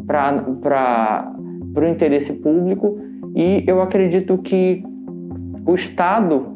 para 0.06 1.34
o 1.76 1.86
interesse 1.86 2.34
público 2.34 2.98
e 3.36 3.64
eu 3.66 3.82
acredito 3.82 4.38
que 4.38 4.84
o 5.66 5.76
Estado, 5.76 6.48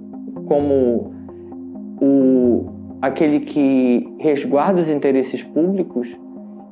como 0.45 1.13
o, 2.01 2.69
aquele 3.01 3.41
que 3.41 4.07
resguarda 4.19 4.81
os 4.81 4.89
interesses 4.89 5.43
públicos 5.43 6.07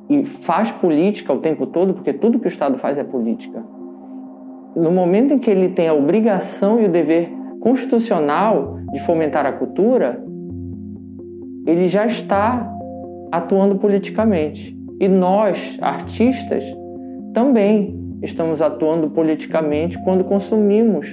e 0.08 0.24
faz 0.24 0.70
política 0.72 1.32
o 1.32 1.38
tempo 1.38 1.66
todo, 1.66 1.94
porque 1.94 2.12
tudo 2.12 2.38
que 2.38 2.46
o 2.46 2.48
Estado 2.48 2.78
faz 2.78 2.96
é 2.98 3.04
política. 3.04 3.62
No 4.76 4.90
momento 4.90 5.34
em 5.34 5.38
que 5.38 5.50
ele 5.50 5.70
tem 5.70 5.88
a 5.88 5.94
obrigação 5.94 6.80
e 6.80 6.84
o 6.84 6.88
dever 6.88 7.30
constitucional 7.60 8.78
de 8.92 9.00
fomentar 9.00 9.46
a 9.46 9.52
cultura, 9.52 10.22
ele 11.66 11.88
já 11.88 12.06
está 12.06 12.70
atuando 13.32 13.76
politicamente. 13.76 14.76
E 15.00 15.08
nós, 15.08 15.76
artistas, 15.80 16.62
também 17.34 17.98
estamos 18.22 18.62
atuando 18.62 19.10
politicamente 19.10 19.98
quando 20.04 20.24
consumimos 20.24 21.06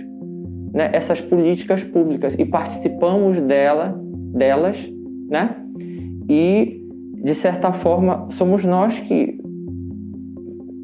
né, 0.74 0.90
essas 0.94 1.22
políticas 1.22 1.84
públicas 1.84 2.36
e 2.38 2.46
participamos 2.46 3.40
dela, 3.42 4.00
delas, 4.34 4.78
né? 5.30 5.56
E 6.30 6.83
de 7.24 7.34
certa 7.34 7.72
forma 7.72 8.28
somos 8.32 8.66
nós 8.66 9.00
que 9.00 9.40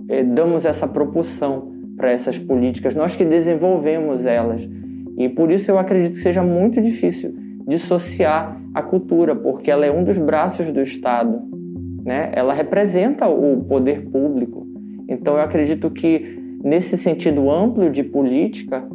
eh, 0.07 0.23
damos 0.23 0.63
essa 0.63 0.87
propulsão 0.87 1.73
para 1.97 2.11
essas 2.11 2.39
políticas, 2.39 2.95
nós 2.95 3.13
que 3.15 3.25
desenvolvemos 3.25 4.25
elas. 4.25 4.61
E 5.17 5.27
por 5.27 5.51
isso 5.51 5.69
eu 5.69 5.77
acredito 5.77 6.13
que 6.13 6.21
seja 6.21 6.41
muito 6.41 6.81
difícil 6.81 7.35
dissociar 7.67 8.57
a 8.73 8.81
cultura, 8.81 9.35
porque 9.35 9.69
ela 9.69 9.85
é 9.85 9.91
um 9.91 10.05
dos 10.05 10.17
braços 10.17 10.71
do 10.71 10.81
Estado, 10.81 11.41
né? 12.05 12.31
Ela 12.31 12.53
representa 12.53 13.27
o 13.27 13.61
poder 13.65 14.09
público. 14.09 14.65
Então 15.09 15.35
eu 15.35 15.41
acredito 15.41 15.91
que 15.91 16.39
nesse 16.63 16.97
sentido 16.97 17.51
amplo 17.51 17.89
de 17.89 18.01
política, 18.01 18.87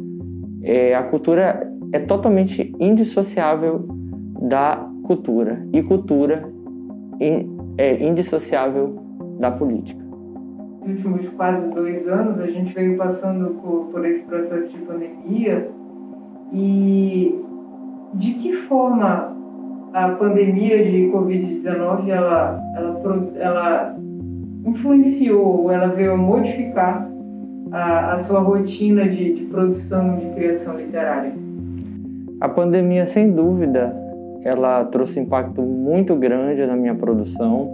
é, 0.63 0.95
a 0.95 1.03
cultura 1.03 1.71
é 1.91 1.99
totalmente 1.99 2.73
indissociável 2.79 3.85
da 4.41 4.89
cultura 5.03 5.63
e 5.71 5.83
cultura 5.83 6.54
é 7.19 8.03
indissociável 8.03 8.95
da 9.39 9.51
política. 9.51 10.03
Nos 10.81 10.89
últimos 10.97 11.29
quase 11.29 11.73
dois 11.73 12.07
anos, 12.07 12.39
a 12.39 12.47
gente 12.47 12.73
veio 12.73 12.97
passando 12.97 13.55
por, 13.61 13.85
por 13.91 14.05
esse 14.05 14.23
processo 14.25 14.69
de 14.69 14.77
pandemia 14.79 15.69
e 16.53 17.39
de 18.13 18.33
que 18.35 18.53
forma 18.53 19.35
a 19.93 20.09
pandemia 20.09 20.83
de 20.85 21.09
Covid-19 21.11 22.09
ela, 22.09 22.61
ela, 22.75 23.31
ela 23.37 23.95
influenciou, 24.65 25.71
ela 25.71 25.87
veio 25.87 26.17
modificar 26.17 27.09
a, 27.71 28.13
a 28.13 28.23
sua 28.23 28.39
rotina 28.39 29.07
de, 29.07 29.33
de 29.33 29.45
produção 29.45 30.17
de 30.17 30.29
criação 30.31 30.77
literária? 30.77 31.33
A 32.41 32.49
pandemia, 32.49 33.05
sem 33.05 33.31
dúvida, 33.31 33.95
ela 34.45 34.85
trouxe 34.85 35.19
impacto 35.19 35.63
muito 35.63 36.15
grande 36.15 36.63
na 36.67 36.75
minha 36.75 36.93
produção. 36.93 37.67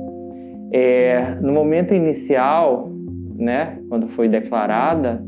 É, 0.71 1.35
no 1.41 1.51
momento 1.51 1.93
inicial, 1.93 2.89
né, 3.37 3.77
quando 3.89 4.07
foi 4.07 4.29
declarada 4.29 5.21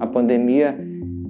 a 0.00 0.06
pandemia, 0.06 0.74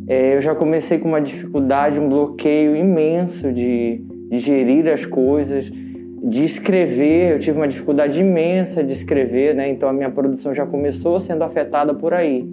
é, 0.06 0.36
eu 0.36 0.40
já 0.40 0.54
comecei 0.54 0.98
com 0.98 1.08
uma 1.08 1.20
dificuldade, 1.20 1.98
um 1.98 2.08
bloqueio 2.08 2.76
imenso 2.76 3.52
de, 3.52 4.00
de 4.30 4.38
gerir 4.38 4.86
as 4.86 5.04
coisas, 5.04 5.68
de 5.68 6.44
escrever, 6.44 7.32
eu 7.32 7.38
tive 7.40 7.58
uma 7.58 7.66
dificuldade 7.66 8.20
imensa 8.20 8.84
de 8.84 8.92
escrever, 8.92 9.52
né? 9.52 9.68
Então 9.68 9.88
a 9.88 9.92
minha 9.92 10.10
produção 10.10 10.54
já 10.54 10.64
começou 10.64 11.18
sendo 11.18 11.42
afetada 11.42 11.92
por 11.92 12.14
aí. 12.14 12.48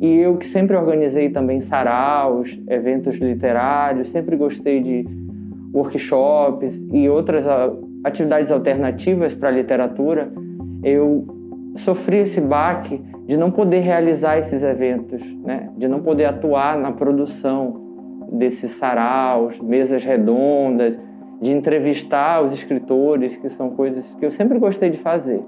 E 0.00 0.18
eu 0.18 0.36
que 0.36 0.46
sempre 0.46 0.76
organizei 0.76 1.30
também 1.30 1.60
saraus, 1.60 2.56
eventos 2.68 3.16
literários, 3.16 4.08
sempre 4.08 4.36
gostei 4.36 4.80
de 4.80 5.23
workshops 5.74 6.80
e 6.92 7.08
outras 7.08 7.44
atividades 8.04 8.52
alternativas 8.52 9.34
para 9.34 9.48
a 9.48 9.52
literatura, 9.52 10.32
eu 10.82 11.26
sofri 11.76 12.18
esse 12.18 12.40
baque 12.40 13.02
de 13.26 13.36
não 13.36 13.50
poder 13.50 13.80
realizar 13.80 14.38
esses 14.38 14.62
eventos, 14.62 15.20
né? 15.42 15.70
De 15.76 15.88
não 15.88 16.00
poder 16.00 16.26
atuar 16.26 16.78
na 16.78 16.92
produção 16.92 17.82
desses 18.30 18.72
saraus, 18.72 19.58
mesas 19.60 20.04
redondas, 20.04 20.98
de 21.40 21.52
entrevistar 21.52 22.42
os 22.42 22.52
escritores, 22.52 23.36
que 23.36 23.48
são 23.48 23.70
coisas 23.70 24.14
que 24.14 24.24
eu 24.24 24.30
sempre 24.30 24.58
gostei 24.58 24.90
de 24.90 24.98
fazer. 24.98 25.42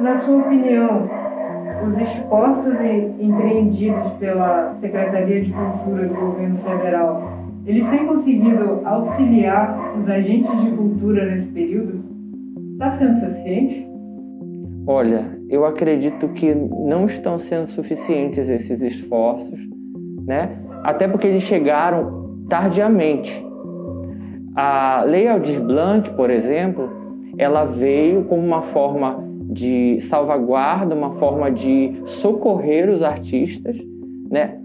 Na 0.00 0.16
sua 0.16 0.38
opinião, 0.38 1.08
os 1.86 1.98
esforços 2.00 2.74
empreendidos 3.18 4.12
pela 4.18 4.74
Secretaria 4.74 5.42
de 5.42 5.52
Cultura 5.52 6.08
do 6.08 6.14
governo 6.14 6.58
federal, 6.58 7.39
eles 7.66 7.86
têm 7.88 8.06
conseguido 8.06 8.80
auxiliar 8.84 9.98
os 9.98 10.08
agentes 10.08 10.50
de 10.62 10.70
cultura 10.70 11.24
nesse 11.26 11.48
período? 11.48 12.02
Está 12.72 12.96
sendo 12.96 13.20
suficiente? 13.20 13.86
Olha, 14.86 15.38
eu 15.48 15.64
acredito 15.64 16.28
que 16.28 16.54
não 16.54 17.06
estão 17.06 17.38
sendo 17.38 17.70
suficientes 17.70 18.48
esses 18.48 18.80
esforços, 18.80 19.58
né? 20.26 20.58
Até 20.82 21.06
porque 21.06 21.28
eles 21.28 21.42
chegaram 21.42 22.44
tardiamente. 22.48 23.44
A 24.56 25.04
Lei 25.06 25.28
Aldir 25.28 25.62
Blanc, 25.62 26.10
por 26.14 26.30
exemplo, 26.30 26.90
ela 27.38 27.64
veio 27.64 28.24
como 28.24 28.42
uma 28.44 28.62
forma 28.62 29.22
de 29.52 30.00
salvaguarda, 30.02 30.94
uma 30.94 31.12
forma 31.12 31.50
de 31.50 32.00
socorrer 32.04 32.88
os 32.88 33.02
artistas, 33.02 33.76
né? 34.30 34.59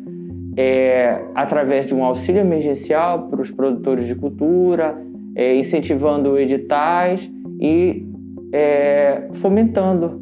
É, 0.58 1.22
através 1.36 1.86
de 1.86 1.94
um 1.94 2.04
auxílio 2.04 2.40
emergencial 2.40 3.28
para 3.28 3.42
os 3.42 3.52
produtores 3.52 4.08
de 4.08 4.16
cultura, 4.16 4.98
é, 5.36 5.56
incentivando 5.58 6.40
editais 6.40 7.30
e 7.60 8.06
é, 8.54 9.28
fomentando 9.34 10.22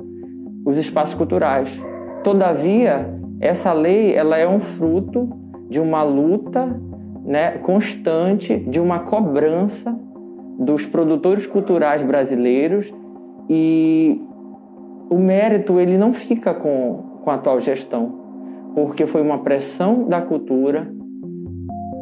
os 0.66 0.78
espaços 0.78 1.14
culturais. 1.14 1.70
Todavia, 2.24 3.14
essa 3.40 3.72
lei 3.74 4.14
ela 4.14 4.38
é 4.38 4.48
um 4.48 4.60
fruto 4.60 5.30
de 5.70 5.80
uma 5.80 6.02
luta 6.02 6.80
né, 7.26 7.52
constante 7.60 8.58
de 8.58 8.80
uma 8.80 9.00
cobrança 9.00 9.96
dos 10.60 10.86
produtores 10.86 11.46
culturais 11.46 12.02
brasileiros 12.02 12.92
e 13.50 14.22
o 15.10 15.18
mérito 15.18 15.80
ele 15.80 15.98
não 15.98 16.14
fica 16.14 16.54
com, 16.54 17.20
com 17.24 17.30
a 17.30 17.36
atual 17.36 17.60
gestão, 17.60 18.23
porque 18.74 19.06
foi 19.06 19.22
uma 19.22 19.40
pressão 19.40 20.08
da 20.08 20.22
cultura 20.22 20.92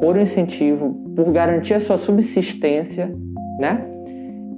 por 0.01 0.17
incentivo, 0.17 0.95
por 1.15 1.31
garantir 1.31 1.75
a 1.75 1.79
sua 1.79 1.97
subsistência, 1.97 3.13
né? 3.59 3.85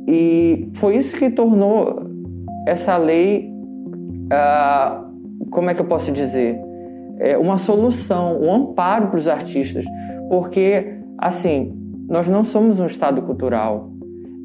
E 0.08 0.70
foi 0.76 0.98
isso 0.98 1.16
que 1.18 1.30
tornou 1.30 2.04
essa 2.68 2.96
lei, 2.98 3.52
ah, 4.32 5.06
como 5.50 5.70
é 5.70 5.74
que 5.74 5.82
eu 5.82 5.86
posso 5.86 6.12
dizer, 6.12 6.60
é 7.20 7.38
uma 7.38 7.58
solução, 7.58 8.40
um 8.42 8.54
amparo 8.54 9.08
para 9.08 9.20
os 9.20 9.28
artistas, 9.28 9.86
porque, 10.30 10.98
assim, 11.18 11.74
nós 12.08 12.28
não 12.28 12.44
somos 12.44 12.80
um 12.80 12.86
Estado 12.86 13.22
cultural. 13.22 13.92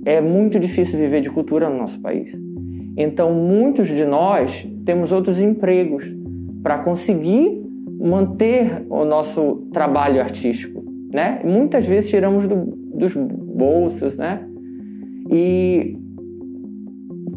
É 0.04 0.20
muito 0.20 0.58
difícil 0.58 0.98
viver 0.98 1.20
de 1.20 1.30
cultura 1.30 1.68
no 1.68 1.78
nosso 1.78 2.00
país. 2.00 2.32
Então, 2.96 3.32
muitos 3.32 3.88
de 3.88 4.04
nós 4.04 4.66
temos 4.84 5.12
outros 5.12 5.40
empregos 5.40 6.17
para 6.62 6.78
conseguir 6.78 7.62
manter 8.00 8.86
o 8.88 9.04
nosso 9.04 9.68
trabalho 9.72 10.20
artístico, 10.20 10.82
né? 11.12 11.40
Muitas 11.44 11.86
vezes 11.86 12.10
tiramos 12.10 12.46
do, 12.46 12.56
dos 12.94 13.14
bolsos, 13.14 14.16
né? 14.16 14.46
E 15.32 15.98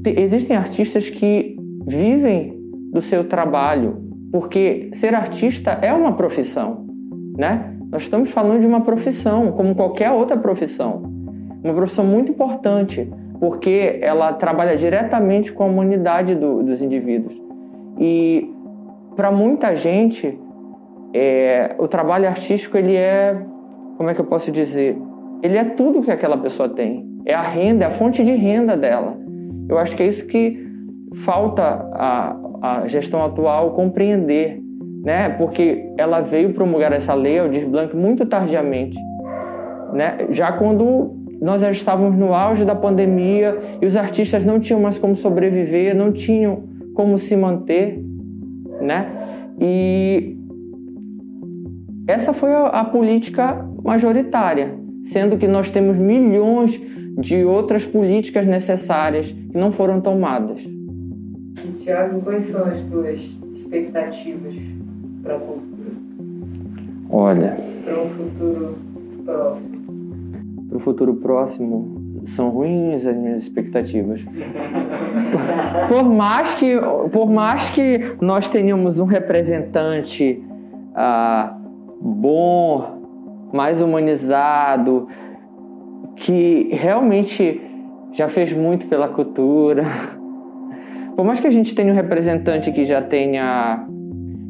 existem 0.05 0.55
artistas 0.55 1.09
que 1.09 1.57
vivem 1.87 2.59
do 2.91 3.01
seu 3.01 3.23
trabalho, 3.23 3.97
porque 4.31 4.91
ser 4.95 5.13
artista 5.13 5.71
é 5.81 5.93
uma 5.93 6.13
profissão, 6.13 6.85
né? 7.37 7.75
Nós 7.91 8.03
estamos 8.03 8.31
falando 8.31 8.61
de 8.61 8.67
uma 8.67 8.81
profissão, 8.81 9.51
como 9.51 9.75
qualquer 9.75 10.11
outra 10.11 10.37
profissão. 10.37 11.03
Uma 11.63 11.73
profissão 11.73 12.05
muito 12.05 12.31
importante, 12.31 13.09
porque 13.39 13.99
ela 14.01 14.31
trabalha 14.33 14.77
diretamente 14.77 15.51
com 15.51 15.63
a 15.63 15.65
humanidade 15.65 16.35
do, 16.35 16.63
dos 16.63 16.81
indivíduos. 16.81 17.35
E 17.99 18.49
para 19.15 19.31
muita 19.31 19.75
gente, 19.75 20.39
é, 21.13 21.75
o 21.77 21.87
trabalho 21.87 22.27
artístico 22.27 22.77
ele 22.77 22.95
é, 22.95 23.35
como 23.97 24.09
é 24.09 24.13
que 24.13 24.21
eu 24.21 24.25
posso 24.25 24.51
dizer? 24.51 24.97
Ele 25.43 25.57
é 25.57 25.63
tudo 25.63 26.01
que 26.01 26.11
aquela 26.11 26.37
pessoa 26.37 26.69
tem. 26.69 27.05
É 27.25 27.33
a 27.33 27.41
renda, 27.41 27.85
é 27.85 27.87
a 27.87 27.91
fonte 27.91 28.23
de 28.23 28.31
renda 28.31 28.75
dela. 28.75 29.17
Eu 29.69 29.77
acho 29.77 29.95
que 29.95 30.03
é 30.03 30.07
isso 30.07 30.25
que 30.25 30.65
falta 31.25 31.63
a, 31.93 32.35
a 32.61 32.87
gestão 32.87 33.23
atual 33.23 33.71
compreender, 33.71 34.61
né? 35.03 35.29
Porque 35.29 35.91
ela 35.97 36.21
veio 36.21 36.53
promulgar 36.53 36.93
essa 36.93 37.13
lei, 37.13 37.39
o 37.39 37.69
Blanc, 37.69 37.95
muito 37.95 38.25
tardiamente, 38.25 38.97
né? 39.93 40.17
Já 40.29 40.51
quando 40.53 41.15
nós 41.41 41.61
já 41.61 41.71
estávamos 41.71 42.17
no 42.17 42.33
auge 42.33 42.63
da 42.63 42.75
pandemia 42.75 43.57
e 43.81 43.85
os 43.85 43.95
artistas 43.95 44.45
não 44.45 44.59
tinham 44.59 44.79
mais 44.79 44.97
como 44.97 45.15
sobreviver, 45.15 45.95
não 45.95 46.11
tinham 46.11 46.63
como 46.93 47.17
se 47.17 47.35
manter, 47.35 47.99
né? 48.81 49.07
E 49.59 50.37
essa 52.07 52.33
foi 52.33 52.51
a, 52.51 52.67
a 52.67 52.85
política 52.85 53.65
majoritária, 53.83 54.75
sendo 55.05 55.37
que 55.37 55.47
nós 55.47 55.69
temos 55.69 55.97
milhões 55.97 56.79
de 57.17 57.43
outras 57.43 57.85
políticas 57.85 58.45
necessárias 58.45 59.31
que 59.31 59.57
não 59.57 59.71
foram 59.71 60.01
tomadas. 60.01 60.61
Tiago, 61.83 62.21
quais 62.21 62.45
são 62.45 62.63
as 62.65 62.81
tuas 62.83 63.19
expectativas 63.55 64.55
para 65.21 65.35
a 65.35 65.39
cultura? 65.39 65.91
Olha. 67.09 67.57
Para 67.83 68.01
um 68.01 68.09
futuro 68.09 68.77
próximo. 69.25 69.81
Para 70.69 70.77
o 70.77 70.79
futuro 70.79 71.15
próximo, 71.15 72.00
são 72.35 72.49
ruins 72.49 73.05
as 73.05 73.15
minhas 73.15 73.43
expectativas. 73.43 74.21
por 75.87 76.03
mais 76.03 76.55
que, 76.55 76.79
por 77.11 77.29
mais 77.29 77.69
que 77.69 78.15
nós 78.21 78.47
tenhamos 78.47 78.99
um 78.99 79.05
representante 79.05 80.43
ah, 80.95 81.57
bom, 81.99 83.01
mais 83.53 83.81
humanizado, 83.81 85.07
que 86.15 86.69
realmente 86.71 87.61
já 88.13 88.27
fez 88.29 88.53
muito 88.53 88.87
pela 88.87 89.07
cultura. 89.07 89.83
Por 91.15 91.25
mais 91.25 91.39
que 91.39 91.47
a 91.47 91.51
gente 91.51 91.73
tenha 91.75 91.91
um 91.91 91.95
representante 91.95 92.71
que 92.71 92.85
já 92.85 93.01
tenha. 93.01 93.85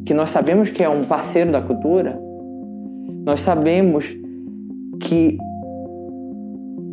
que 0.06 0.14
nós 0.14 0.30
sabemos 0.30 0.70
que 0.70 0.82
é 0.82 0.88
um 0.88 1.04
parceiro 1.04 1.52
da 1.52 1.60
cultura, 1.60 2.18
nós 3.24 3.40
sabemos 3.40 4.16
que 5.00 5.38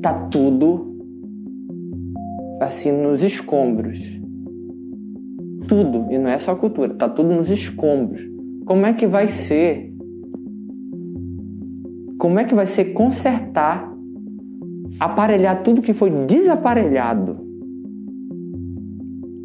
tá 0.02 0.14
tudo 0.14 0.98
assim 2.62 2.92
nos 2.92 3.24
escombros. 3.24 4.00
Tudo, 5.68 6.12
e 6.12 6.18
não 6.18 6.30
é 6.30 6.40
só 6.40 6.56
cultura, 6.56 6.94
tá 6.94 7.08
tudo 7.08 7.34
nos 7.34 7.50
escombros. 7.50 8.22
Como 8.66 8.86
é 8.86 8.94
que 8.94 9.06
vai 9.06 9.28
ser? 9.28 9.94
Como 12.18 12.40
é 12.40 12.44
que 12.44 12.56
vai 12.56 12.66
ser 12.66 12.86
consertar, 12.86 13.92
aparelhar 15.00 15.64
tudo 15.64 15.82
que 15.82 15.94
foi 15.94 16.10
desaparelhado? 16.10 17.38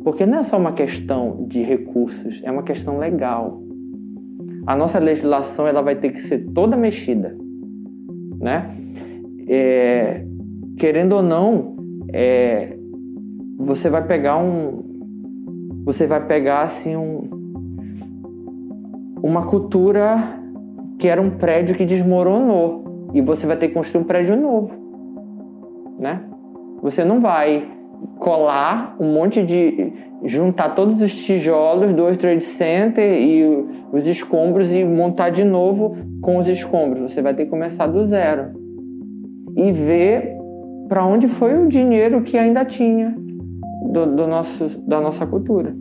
Porque 0.02 0.26
não 0.26 0.38
é 0.38 0.42
só 0.42 0.58
uma 0.58 0.73
questão 0.73 1.46
de 1.49 1.62
recursos, 1.62 2.40
é 2.42 2.50
uma 2.50 2.62
questão 2.62 2.99
legal. 2.99 3.62
A 4.67 4.76
nossa 4.76 4.99
legislação 4.99 5.67
ela 5.67 5.82
vai 5.82 5.97
ter 5.97 6.10
que 6.10 6.23
ser 6.23 6.47
toda 6.52 6.76
mexida, 6.76 7.36
né? 8.40 8.76
É, 9.47 10.25
querendo 10.78 11.15
ou 11.15 11.23
não, 11.23 11.76
é, 12.13 12.76
você 13.58 13.89
vai 13.89 14.06
pegar 14.06 14.37
um, 14.37 14.82
você 15.84 16.06
vai 16.06 16.26
pegar 16.26 16.63
assim 16.63 16.97
um, 16.97 17.28
uma 19.23 19.47
cultura 19.47 20.41
que 20.99 21.08
era 21.08 21.21
um 21.21 21.30
prédio 21.30 21.75
que 21.75 21.84
desmoronou 21.84 23.10
e 23.13 23.21
você 23.21 23.47
vai 23.47 23.56
ter 23.56 23.69
que 23.69 23.75
construir 23.75 24.02
um 24.02 24.04
prédio 24.04 24.37
novo, 24.37 24.71
né? 25.99 26.23
Você 26.82 27.04
não 27.04 27.21
vai 27.21 27.69
colar 28.19 28.97
um 29.00 29.13
monte 29.13 29.43
de 29.43 29.93
juntar 30.25 30.71
todos 30.71 31.00
os 31.00 31.15
tijolos 31.15 31.93
do 31.93 32.02
World 32.02 32.19
Trade 32.19 32.45
Center 32.45 33.15
e 33.15 33.45
os 33.93 34.06
escombros 34.06 34.75
e 34.75 34.84
montar 34.84 35.30
de 35.30 35.45
novo 35.45 35.97
com 36.21 36.39
os 36.39 36.49
escombros. 36.49 37.13
Você 37.13 37.23
vai 37.23 37.34
ter 37.34 37.45
que 37.45 37.50
começar 37.50 37.87
do 37.87 38.04
zero 38.06 38.52
e 39.56 39.71
ver 39.71 40.33
para 40.88 41.04
onde 41.04 41.28
foi 41.28 41.56
o 41.56 41.68
dinheiro 41.68 42.23
que 42.23 42.36
ainda 42.36 42.64
tinha 42.64 43.14
do, 43.90 44.06
do, 44.06 44.26
nosso, 44.26 44.80
da 44.80 45.00
nossa 45.00 45.26
cultura, 45.26 45.75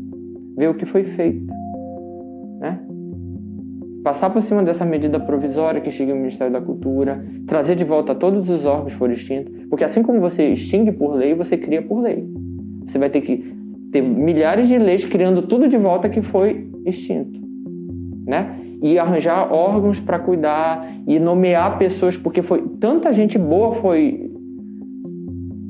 ver 0.55 0.69
o 0.69 0.73
que 0.73 0.85
foi 0.85 1.03
feito, 1.03 1.45
né? 2.59 2.79
Passar 4.03 4.29
por 4.29 4.41
cima 4.41 4.61
dessa 4.61 4.85
medida 4.85 5.19
provisória 5.19 5.79
que 5.79 5.89
extingue 5.89 6.11
o 6.11 6.15
Ministério 6.15 6.51
da 6.51 6.61
Cultura, 6.61 7.23
trazer 7.47 7.75
de 7.75 7.85
volta 7.85 8.13
todos 8.13 8.49
os 8.49 8.65
órgãos 8.65 8.91
que 8.91 8.99
foram 8.99 9.13
extintos, 9.13 9.53
porque 9.69 9.83
assim 9.83 10.03
como 10.03 10.19
você 10.19 10.49
extingue 10.49 10.91
por 10.91 11.13
lei, 11.13 11.33
você 11.33 11.57
cria 11.57 11.81
por 11.81 12.01
lei. 12.01 12.27
Você 12.85 12.99
vai 12.99 13.09
ter 13.09 13.21
que 13.21 13.53
ter 13.91 14.01
milhares 14.01 14.67
de 14.67 14.77
leis 14.77 15.05
criando 15.05 15.41
tudo 15.43 15.67
de 15.67 15.77
volta 15.77 16.09
que 16.09 16.21
foi 16.21 16.69
extinto, 16.85 17.39
né? 18.25 18.59
E 18.81 18.99
arranjar 18.99 19.53
órgãos 19.53 19.99
para 20.01 20.19
cuidar 20.19 20.85
e 21.07 21.17
nomear 21.17 21.77
pessoas, 21.77 22.17
porque 22.17 22.41
foi 22.41 22.61
tanta 22.81 23.13
gente 23.13 23.37
boa 23.37 23.71
foi 23.75 24.22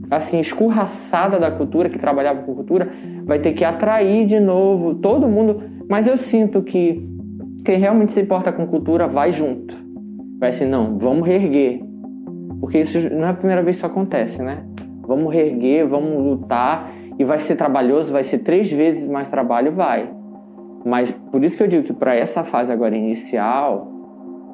assim 0.10 0.40
escorraçada 0.40 1.40
da 1.40 1.52
cultura 1.52 1.90
que 1.90 1.98
trabalhava 1.98 2.44
com 2.44 2.54
cultura, 2.54 2.92
vai 3.26 3.40
ter 3.40 3.54
que 3.54 3.64
atrair 3.64 4.26
de 4.26 4.40
novo 4.40 4.96
todo 4.96 5.28
mundo. 5.28 5.64
Mas 5.90 6.08
eu 6.08 6.18
sinto 6.18 6.62
que 6.62 7.08
quem 7.64 7.78
realmente 7.78 8.14
se 8.14 8.22
importa 8.22 8.52
com 8.52 8.68
cultura 8.68 9.08
vai 9.08 9.32
junto. 9.32 9.76
Vai 10.40 10.50
assim, 10.50 10.66
não, 10.66 10.98
vamos 10.98 11.28
reerguer. 11.28 11.82
Porque 12.60 12.80
isso 12.80 12.98
não 13.10 13.26
é 13.26 13.30
a 13.30 13.34
primeira 13.34 13.62
vez 13.62 13.76
que 13.76 13.80
isso 13.80 13.86
acontece, 13.86 14.42
né? 14.42 14.64
Vamos 15.08 15.34
reerguer, 15.34 15.88
vamos 15.88 16.24
lutar 16.24 16.92
e 17.18 17.24
vai 17.24 17.40
ser 17.40 17.56
trabalhoso, 17.56 18.12
vai 18.12 18.24
ser 18.24 18.40
três 18.40 18.72
vezes 18.72 19.08
mais 19.08 19.28
trabalho, 19.28 19.72
vai. 19.72 20.10
Mas 20.86 21.12
por 21.12 21.44
isso 21.44 21.56
que 21.56 21.64
eu 21.64 21.68
digo 21.68 21.84
que 21.84 21.94
para 21.94 22.16
essa 22.16 22.44
fase 22.44 22.72
agora 22.72 22.96
inicial, 22.96 23.88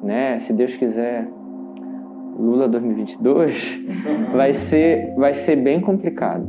né, 0.02 0.38
se 0.40 0.52
Deus 0.52 0.76
quiser, 0.76 1.28
Lula 2.40 2.66
2022, 2.68 3.82
vai 4.34 4.52
ser, 4.52 5.14
vai 5.16 5.34
ser 5.34 5.56
bem 5.56 5.80
complicado. 5.80 6.48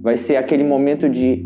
Vai 0.00 0.16
ser 0.16 0.36
aquele 0.36 0.62
momento 0.62 1.08
de 1.08 1.42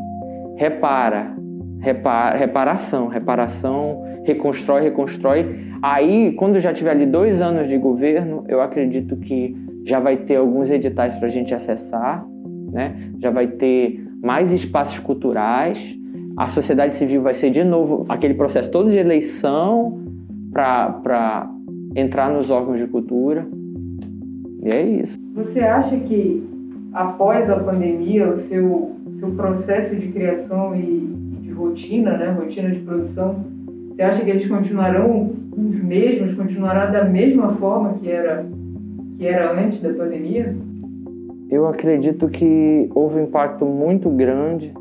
repara, 0.57 1.35
repara 1.81 2.37
reparação, 2.37 3.09
reparação, 3.09 4.05
reconstrói, 4.25 4.83
reconstrói. 4.83 5.69
Aí, 5.81 6.33
quando 6.33 6.61
já 6.61 6.73
tiver 6.73 6.91
ali 6.91 7.07
dois 7.07 7.41
anos 7.41 7.69
de 7.69 7.79
governo, 7.79 8.45
eu 8.49 8.61
acredito 8.61 9.17
que 9.17 9.57
já 9.85 10.01
vai 10.01 10.17
ter 10.17 10.37
alguns 10.37 10.71
editais 10.71 11.15
para 11.15 11.27
a 11.27 11.31
gente 11.31 11.55
acessar, 11.55 12.27
né? 12.71 13.11
já 13.19 13.31
vai 13.31 13.47
ter 13.47 14.05
mais 14.23 14.53
espaços 14.53 14.99
culturais, 14.99 15.79
a 16.37 16.47
sociedade 16.47 16.95
civil 16.95 17.23
vai 17.23 17.35
ser 17.35 17.51
de 17.51 17.65
novo 17.65 18.05
aquele 18.09 18.35
processo 18.35 18.71
todo 18.71 18.91
de 18.91 18.97
eleição 18.97 20.01
para 20.53 21.51
entrar 21.97 22.31
nos 22.31 22.51
órgãos 22.51 22.79
de 22.79 22.87
cultura. 22.87 23.47
E 24.63 24.69
é 24.69 24.83
isso. 24.83 25.19
Você 25.35 25.61
acha 25.61 25.97
que 25.97 26.43
após 26.93 27.49
a 27.49 27.57
pandemia, 27.57 28.29
o 28.29 28.41
seu, 28.43 28.93
seu 29.19 29.31
processo 29.33 29.95
de 29.95 30.09
criação 30.09 30.75
e 30.75 31.13
de 31.41 31.51
rotina, 31.51 32.17
né, 32.17 32.31
rotina 32.31 32.71
de 32.71 32.81
produção, 32.81 33.37
você 33.91 34.03
acha 34.03 34.25
que 34.25 34.31
eles 34.31 34.49
continuarão 34.49 35.33
os 35.57 35.83
mesmos, 35.83 36.35
continuará 36.35 36.87
da 36.87 37.05
mesma 37.05 37.55
forma 37.57 37.95
que 37.95 38.11
era, 38.11 38.47
que 39.17 39.27
era 39.27 39.53
antes 39.53 39.81
da 39.81 39.93
pandemia? 39.93 40.55
Eu 41.51 41.67
acredito 41.67 42.29
que 42.29 42.89
houve 42.95 43.19
um 43.19 43.25
impacto 43.25 43.65
muito 43.65 44.09
grande 44.11 44.73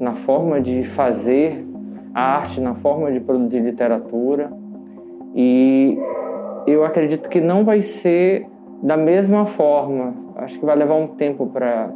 na 0.00 0.14
forma 0.14 0.60
de 0.60 0.84
fazer 0.84 1.64
arte, 2.14 2.60
na 2.60 2.74
forma 2.74 3.12
de 3.12 3.20
produzir 3.20 3.60
literatura. 3.60 4.50
E 5.34 5.98
eu 6.66 6.84
acredito 6.84 7.28
que 7.28 7.40
não 7.40 7.64
vai 7.64 7.82
ser 7.82 8.46
da 8.82 8.96
mesma 8.96 9.46
forma. 9.46 10.14
Acho 10.36 10.58
que 10.58 10.64
vai 10.64 10.76
levar 10.76 10.94
um 10.94 11.08
tempo 11.08 11.46
para 11.46 11.92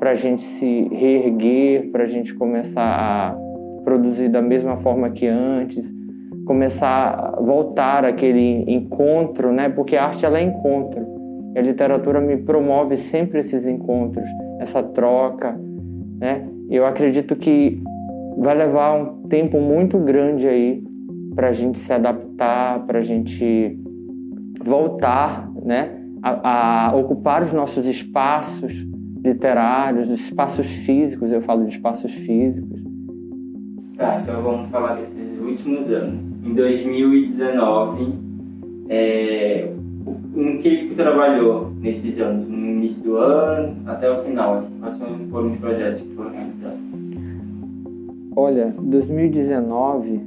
a 0.00 0.14
gente 0.14 0.42
se 0.42 0.88
reerguer, 0.92 1.90
para 1.90 2.04
a 2.04 2.06
gente 2.06 2.34
começar 2.34 2.82
a 2.82 3.36
produzir 3.84 4.28
da 4.28 4.42
mesma 4.42 4.76
forma 4.78 5.10
que 5.10 5.26
antes, 5.26 5.88
começar 6.44 7.34
a 7.36 7.40
voltar 7.40 8.04
aquele 8.04 8.64
encontro, 8.70 9.52
né? 9.52 9.68
Porque 9.68 9.96
a 9.96 10.06
arte 10.06 10.24
ela 10.24 10.38
é 10.38 10.42
encontro. 10.42 11.04
A 11.56 11.60
literatura 11.60 12.20
me 12.20 12.36
promove 12.36 12.96
sempre 12.96 13.40
esses 13.40 13.66
encontros, 13.66 14.28
essa 14.60 14.82
troca, 14.82 15.58
né? 16.20 16.46
Eu 16.68 16.84
acredito 16.84 17.36
que 17.36 17.80
vai 18.36 18.54
levar 18.54 18.92
um 18.94 19.28
tempo 19.28 19.58
muito 19.60 19.98
grande 19.98 20.46
aí 20.46 20.82
para 21.34 21.48
a 21.48 21.52
gente 21.52 21.78
se 21.78 21.92
adaptar, 21.92 22.84
para 22.86 22.98
a 22.98 23.02
gente 23.02 23.78
voltar, 24.64 25.50
né, 25.62 25.95
a, 26.26 26.88
a, 26.88 26.96
ocupar 26.96 27.44
os 27.44 27.52
nossos 27.52 27.86
espaços 27.86 28.72
literários, 29.24 30.10
os 30.10 30.20
espaços 30.20 30.66
físicos. 30.66 31.30
Eu 31.30 31.40
falo 31.42 31.64
de 31.64 31.70
espaços 31.70 32.12
físicos. 32.12 32.80
Tá, 33.96 34.20
então 34.22 34.42
vamos 34.42 34.68
falar 34.70 34.96
desses 34.96 35.40
últimos 35.40 35.88
anos. 35.90 36.20
Em 36.44 36.54
2019, 36.54 38.12
é, 38.88 39.72
em 40.36 40.58
que 40.58 40.92
trabalhou 40.96 41.70
nesses 41.80 42.20
anos? 42.20 42.48
No 42.48 42.56
início 42.56 43.02
do 43.02 43.16
ano 43.16 43.76
até 43.86 44.10
o 44.10 44.22
final? 44.24 44.56
Assim, 44.56 44.78
quais 44.80 44.98
foram 45.30 45.52
os 45.52 45.58
projetos 45.58 46.02
que 46.02 46.14
foram 46.14 46.30
realizados? 46.30 46.80
Olha, 48.34 48.74
2019 48.78 50.20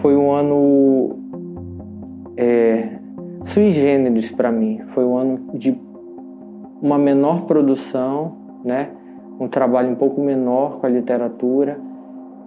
foi 0.00 0.16
um 0.16 0.32
ano 0.32 1.18
é, 2.36 2.98
sui 3.46 3.72
generis 3.72 4.30
para 4.30 4.50
mim. 4.50 4.80
Foi 4.88 5.04
um 5.04 5.16
ano 5.16 5.40
de 5.54 5.78
uma 6.80 6.98
menor 6.98 7.42
produção, 7.46 8.36
né? 8.64 8.90
um 9.38 9.48
trabalho 9.48 9.90
um 9.90 9.94
pouco 9.94 10.20
menor 10.20 10.78
com 10.78 10.86
a 10.86 10.88
literatura. 10.88 11.78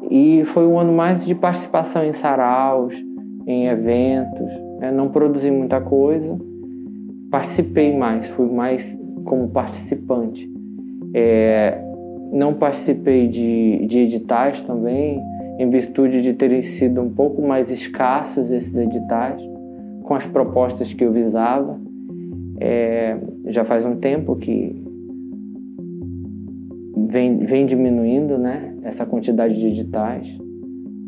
E 0.10 0.44
foi 0.46 0.68
um 0.68 0.80
ano 0.80 0.94
mais 0.94 1.26
de 1.26 1.34
participação 1.34 2.04
em 2.04 2.14
saraus, 2.14 2.96
em 3.48 3.68
eventos. 3.68 4.52
Né? 4.80 4.92
Não 4.92 5.10
produzi 5.10 5.50
muita 5.50 5.82
coisa, 5.82 6.38
participei 7.32 7.96
mais, 7.98 8.28
fui 8.30 8.50
mais 8.50 8.98
como 9.24 9.50
participante. 9.50 10.50
É, 11.14 11.82
não 12.32 12.54
participei 12.54 13.28
de, 13.28 13.86
de 13.88 14.00
editais 14.00 14.62
também, 14.62 15.22
em 15.58 15.70
virtude 15.70 16.22
de 16.22 16.34
terem 16.34 16.64
sido 16.64 17.02
um 17.02 17.10
pouco 17.10 17.42
mais 17.42 17.72
escassos 17.72 18.52
esses 18.52 18.76
editais, 18.76 19.42
com 20.06 20.14
as 20.14 20.26
propostas 20.26 20.94
que 20.94 21.04
eu 21.04 21.12
visava. 21.12 21.80
É, 22.60 23.18
já 23.48 23.66
faz 23.66 23.86
um 23.86 23.98
tempo 23.98 24.36
que 24.38 24.74
vem, 27.10 27.40
vem 27.40 27.66
diminuindo 27.66 28.38
né, 28.38 28.74
essa 28.84 29.06
quantidade 29.06 29.56
de 29.56 29.68
editais. 29.68 30.28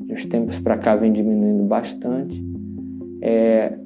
De 0.05 0.13
uns 0.13 0.25
tempos 0.25 0.59
para 0.59 0.77
cá 0.77 0.95
vem 0.95 1.13
diminuindo 1.13 1.63
bastante. 1.63 2.43
É, 3.21 3.77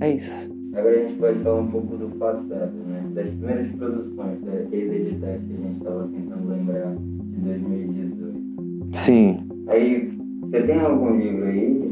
é 0.00 0.10
isso. 0.12 0.54
Agora 0.74 0.90
a 0.90 1.02
gente 1.06 1.18
pode 1.18 1.38
falar 1.40 1.60
um 1.60 1.68
pouco 1.68 1.96
do 1.96 2.08
passado, 2.18 2.72
né? 2.88 3.04
Das 3.14 3.28
primeiras 3.30 3.70
produções, 3.72 4.40
daqueles 4.40 5.06
editais 5.06 5.42
que 5.44 5.52
a 5.52 5.56
gente 5.56 5.76
estava 5.76 6.08
tentando 6.08 6.48
lembrar 6.48 6.96
de 6.96 7.40
2018. 7.40 8.96
Sim. 8.96 9.38
Aí, 9.68 10.12
você 10.40 10.62
tem 10.62 10.80
algum 10.80 11.16
livro 11.16 11.46
aí 11.46 11.83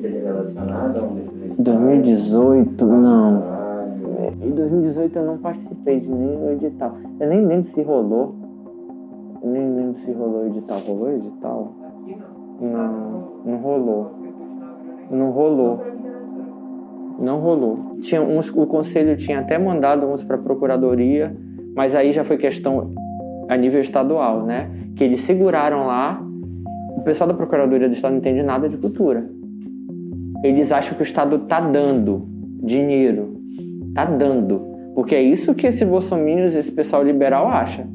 2018, 1.59 2.87
não. 2.87 3.43
Em 4.43 4.51
2018 4.51 5.19
eu 5.19 5.27
não 5.27 5.39
participei 5.39 6.01
de 6.01 6.09
nenhum 6.09 6.51
edital. 6.53 6.97
Eu 7.21 7.29
nem 7.29 7.45
lembro 7.45 7.71
se 7.73 7.83
rolou. 7.83 8.35
Eu 9.43 9.51
nem 9.51 9.75
lembro 9.75 10.01
se 10.01 10.13
rolou 10.13 10.47
edital. 10.47 10.79
Rolou 10.81 11.13
edital? 11.13 11.73
Não, 12.61 13.29
não 13.45 13.57
rolou. 13.59 14.11
Não 15.11 15.31
rolou. 15.31 15.81
Não 17.19 17.39
rolou. 17.39 17.97
Tinha 18.01 18.23
uns, 18.23 18.49
o 18.51 18.67
conselho 18.67 19.17
tinha 19.17 19.41
até 19.41 19.59
mandado 19.59 20.07
uns 20.07 20.25
para 20.25 20.37
a 20.37 20.41
procuradoria, 20.41 21.37
mas 21.75 21.95
aí 21.95 22.13
já 22.13 22.25
foi 22.25 22.37
questão 22.37 22.91
a 23.49 23.57
nível 23.57 23.81
estadual, 23.81 24.43
né? 24.43 24.71
Que 24.97 25.05
eles 25.05 25.21
seguraram 25.21 25.87
lá. 25.87 26.21
O 26.97 27.03
pessoal 27.03 27.29
da 27.29 27.35
procuradoria 27.35 27.89
do 27.89 27.95
estado 27.95 28.13
não 28.13 28.19
entende 28.19 28.43
nada 28.43 28.69
de 28.69 28.77
cultura. 28.77 29.29
Eles 30.43 30.73
acham 30.73 30.95
que 30.95 31.03
o 31.03 31.05
estado 31.05 31.39
tá 31.41 31.61
dando 31.61 32.27
dinheiro, 32.63 33.41
tá 33.95 34.05
dando, 34.05 34.61
porque 34.95 35.15
é 35.15 35.23
isso 35.23 35.55
que 35.55 35.67
esse 35.67 35.85
bolsominions, 35.85 36.55
esse 36.55 36.71
pessoal 36.71 37.03
liberal 37.03 37.49
acha, 37.49 37.87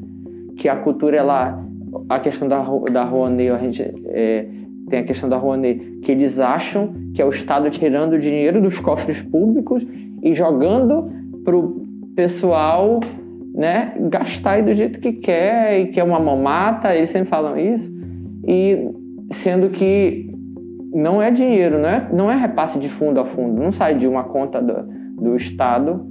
que 0.56 0.68
a 0.68 0.76
cultura 0.76 1.16
ela 1.16 1.64
a 2.08 2.20
questão 2.20 2.48
da 2.48 2.62
da 2.92 3.04
Rouanet, 3.04 3.50
a 3.50 3.58
gente 3.58 3.82
é, 4.06 4.46
tem 4.88 5.00
a 5.00 5.04
questão 5.04 5.28
da 5.28 5.36
Rouanet, 5.36 6.00
que 6.02 6.12
eles 6.12 6.38
acham 6.38 6.92
que 7.14 7.22
é 7.22 7.24
o 7.24 7.30
Estado 7.30 7.70
tirando 7.70 8.18
dinheiro 8.18 8.60
dos 8.60 8.78
cofres 8.78 9.20
públicos 9.22 9.86
e 10.22 10.34
jogando 10.34 11.10
pro 11.44 11.86
pessoal 12.14 13.00
né, 13.54 13.94
gastar 14.08 14.62
do 14.62 14.74
jeito 14.74 15.00
que 15.00 15.12
quer 15.12 15.80
e 15.80 15.86
que 15.88 15.98
é 15.98 16.04
uma 16.04 16.20
mamata, 16.20 16.94
eles 16.94 17.10
sempre 17.10 17.28
falam 17.28 17.58
isso, 17.58 17.92
e 18.46 18.88
sendo 19.32 19.68
que 19.70 20.27
não 20.92 21.20
é 21.20 21.30
dinheiro, 21.30 21.78
não 21.78 21.88
é, 21.88 22.08
não 22.12 22.30
é 22.30 22.36
repasse 22.36 22.78
de 22.78 22.88
fundo 22.88 23.20
a 23.20 23.24
fundo, 23.24 23.60
não 23.60 23.72
sai 23.72 23.94
de 23.96 24.06
uma 24.06 24.24
conta 24.24 24.60
do, 24.60 24.82
do 25.20 25.36
Estado 25.36 26.06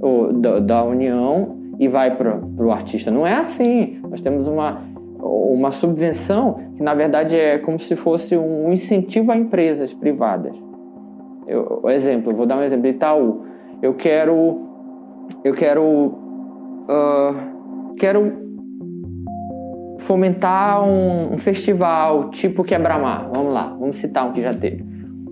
ou 0.00 0.32
da, 0.32 0.58
da 0.60 0.84
União 0.84 1.56
e 1.78 1.88
vai 1.88 2.16
para 2.16 2.38
o 2.38 2.70
artista. 2.70 3.10
Não 3.10 3.26
é 3.26 3.34
assim. 3.34 3.98
Nós 4.08 4.20
temos 4.20 4.46
uma, 4.46 4.82
uma 5.18 5.72
subvenção 5.72 6.60
que 6.76 6.82
na 6.82 6.94
verdade 6.94 7.34
é 7.34 7.58
como 7.58 7.78
se 7.78 7.96
fosse 7.96 8.36
um 8.36 8.72
incentivo 8.72 9.32
a 9.32 9.36
empresas 9.36 9.92
privadas. 9.92 10.54
Eu, 11.46 11.82
exemplo, 11.88 12.34
vou 12.34 12.46
dar 12.46 12.58
um 12.58 12.62
exemplo 12.62 12.86
Itaú. 12.86 13.44
Eu 13.82 13.94
quero, 13.94 14.60
eu 15.42 15.54
quero, 15.54 15.82
uh, 16.86 17.94
quero 17.96 18.49
fomentar 20.10 20.82
um, 20.82 21.34
um, 21.34 21.38
festival 21.38 22.30
tipo 22.30 22.64
Quebra-Mar. 22.64 23.30
Vamos 23.32 23.54
lá, 23.54 23.76
vamos 23.78 23.96
citar 23.98 24.28
um 24.28 24.32
que 24.32 24.42
já 24.42 24.52
teve. 24.52 24.84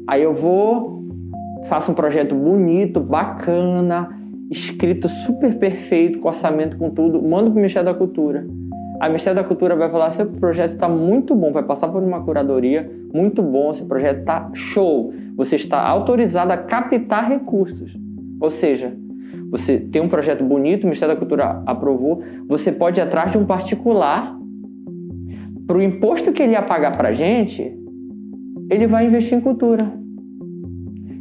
Aí 0.07 0.23
eu 0.23 0.33
vou, 0.33 1.03
faço 1.69 1.91
um 1.91 1.95
projeto 1.95 2.33
bonito, 2.33 3.01
bacana, 3.01 4.17
escrito 4.49 5.09
super 5.09 5.59
perfeito, 5.59 6.21
com 6.21 6.29
orçamento, 6.29 6.79
com 6.79 6.91
tudo, 6.91 7.21
mando 7.21 7.47
para 7.47 7.55
o 7.55 7.57
Ministério 7.57 7.87
da 7.87 7.95
Cultura 7.99 8.47
a 9.01 9.07
Ministério 9.07 9.37
da 9.37 9.45
Cultura 9.45 9.77
vai 9.77 9.91
falar: 9.91 10.11
seu 10.13 10.27
projeto 10.27 10.75
está 10.75 10.89
muito 10.89 11.35
bom, 11.35 11.53
vai 11.53 11.63
passar 11.63 11.89
por 11.89 12.03
uma 12.03 12.23
curadoria, 12.23 12.91
muito 13.13 13.43
bom, 13.43 13.73
seu 13.73 13.87
projeto 13.87 14.21
está 14.21 14.51
show. 14.55 15.13
Você 15.37 15.57
está 15.57 15.81
autorizado 15.81 16.53
a 16.53 16.57
captar 16.57 17.29
recursos. 17.29 17.97
Ou 18.41 18.51
seja, 18.51 18.93
você 19.51 19.79
tem 19.79 20.03
um 20.03 20.09
projeto 20.09 20.45
bonito, 20.45 20.83
o 20.83 20.87
Ministério 20.87 21.15
da 21.15 21.19
Cultura 21.19 21.63
aprovou, 21.65 22.23
você 22.47 22.73
pode 22.73 23.01
ir 23.01 23.03
atrás 23.03 23.31
de 23.31 23.39
um 23.39 23.47
particular, 23.47 24.38
para 25.69 25.77
o 25.77 25.83
imposto 25.83 26.33
que 26.33 26.43
ele 26.43 26.53
ia 26.53 26.63
pagar 26.63 26.97
para 26.97 27.11
a 27.11 27.13
gente, 27.13 27.77
ele 28.71 28.87
vai 28.87 29.07
investir 29.07 29.37
em 29.37 29.41
cultura. 29.41 29.93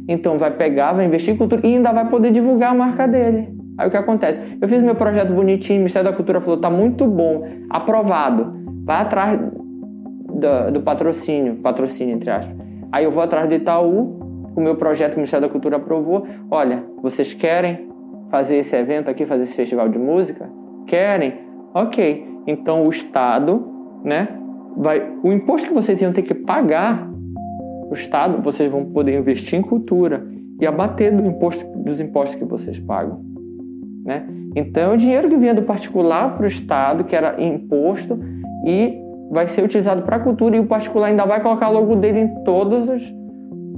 Então 0.08 0.38
vai 0.38 0.50
pegar, 0.50 0.94
vai 0.94 1.04
investir 1.04 1.34
em 1.34 1.36
cultura 1.36 1.60
e 1.66 1.74
ainda 1.74 1.92
vai 1.92 2.08
poder 2.08 2.32
divulgar 2.32 2.72
a 2.72 2.74
marca 2.74 3.06
dele. 3.06 3.50
Aí 3.76 3.86
o 3.86 3.90
que 3.90 3.96
acontece? 3.98 4.40
Eu 4.58 4.66
fiz 4.66 4.82
meu 4.82 4.94
projeto 4.94 5.34
bonitinho, 5.34 5.76
o 5.76 5.80
Ministério 5.80 6.10
da 6.10 6.16
Cultura 6.16 6.40
falou, 6.40 6.58
tá 6.58 6.70
muito 6.70 7.06
bom, 7.06 7.46
aprovado. 7.68 8.56
Vai 8.84 9.02
atrás 9.02 9.38
do, 9.38 10.72
do 10.72 10.80
patrocínio, 10.80 11.56
patrocínio 11.56 12.14
entre 12.14 12.30
aspas. 12.30 12.56
Aí 12.90 13.04
eu 13.04 13.10
vou 13.10 13.22
atrás 13.22 13.46
do 13.46 13.54
Itaú, 13.54 14.18
o 14.56 14.60
meu 14.60 14.76
projeto 14.76 15.10
que 15.10 15.16
o 15.16 15.20
Ministério 15.20 15.46
da 15.46 15.52
Cultura 15.52 15.76
aprovou. 15.76 16.26
Olha, 16.50 16.82
vocês 17.02 17.34
querem 17.34 17.86
fazer 18.30 18.56
esse 18.56 18.74
evento 18.74 19.10
aqui, 19.10 19.26
fazer 19.26 19.42
esse 19.42 19.54
festival 19.54 19.90
de 19.90 19.98
música? 19.98 20.50
Querem? 20.86 21.34
Ok. 21.74 22.26
Então 22.46 22.84
o 22.84 22.90
Estado, 22.90 23.62
né, 24.02 24.37
vai, 24.76 25.02
o 25.22 25.32
imposto 25.32 25.68
que 25.68 25.74
vocês 25.74 26.00
iam 26.00 26.12
ter 26.12 26.22
que 26.22 26.34
pagar, 26.34 27.08
o 27.90 27.94
Estado, 27.94 28.42
vocês 28.42 28.70
vão 28.70 28.84
poder 28.84 29.18
investir 29.18 29.58
em 29.58 29.62
cultura 29.62 30.26
e 30.60 30.66
abater 30.66 31.14
do 31.14 31.26
imposto, 31.26 31.64
dos 31.78 32.00
impostos 32.00 32.34
que 32.34 32.44
vocês 32.44 32.78
pagam. 32.78 33.20
Né? 34.04 34.26
Então, 34.56 34.94
o 34.94 34.96
dinheiro 34.96 35.28
que 35.28 35.36
vinha 35.36 35.54
do 35.54 35.62
particular 35.62 36.36
para 36.36 36.44
o 36.44 36.48
Estado, 36.48 37.04
que 37.04 37.14
era 37.14 37.40
imposto, 37.42 38.18
e 38.66 38.98
vai 39.30 39.46
ser 39.46 39.64
utilizado 39.64 40.02
para 40.02 40.16
a 40.16 40.20
cultura, 40.20 40.56
e 40.56 40.60
o 40.60 40.66
particular 40.66 41.08
ainda 41.08 41.24
vai 41.24 41.42
colocar 41.42 41.68
logo 41.68 41.96
dele 41.96 42.20
em 42.20 42.44
todos 42.44 42.88
os, 42.88 43.14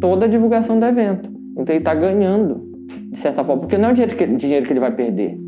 toda 0.00 0.24
a 0.24 0.29
divulgação 0.29 0.79
do 0.79 0.87
evento. 0.87 1.31
Então, 1.53 1.74
ele 1.74 1.79
está 1.79 1.94
ganhando, 1.94 2.62
de 3.11 3.18
certa 3.18 3.44
forma, 3.44 3.61
porque 3.61 3.76
não 3.76 3.90
é 3.90 3.92
o 3.92 3.94
dinheiro 3.94 4.16
que, 4.16 4.26
dinheiro 4.26 4.66
que 4.66 4.72
ele 4.72 4.81
vai 4.81 4.92
perder. 4.92 5.38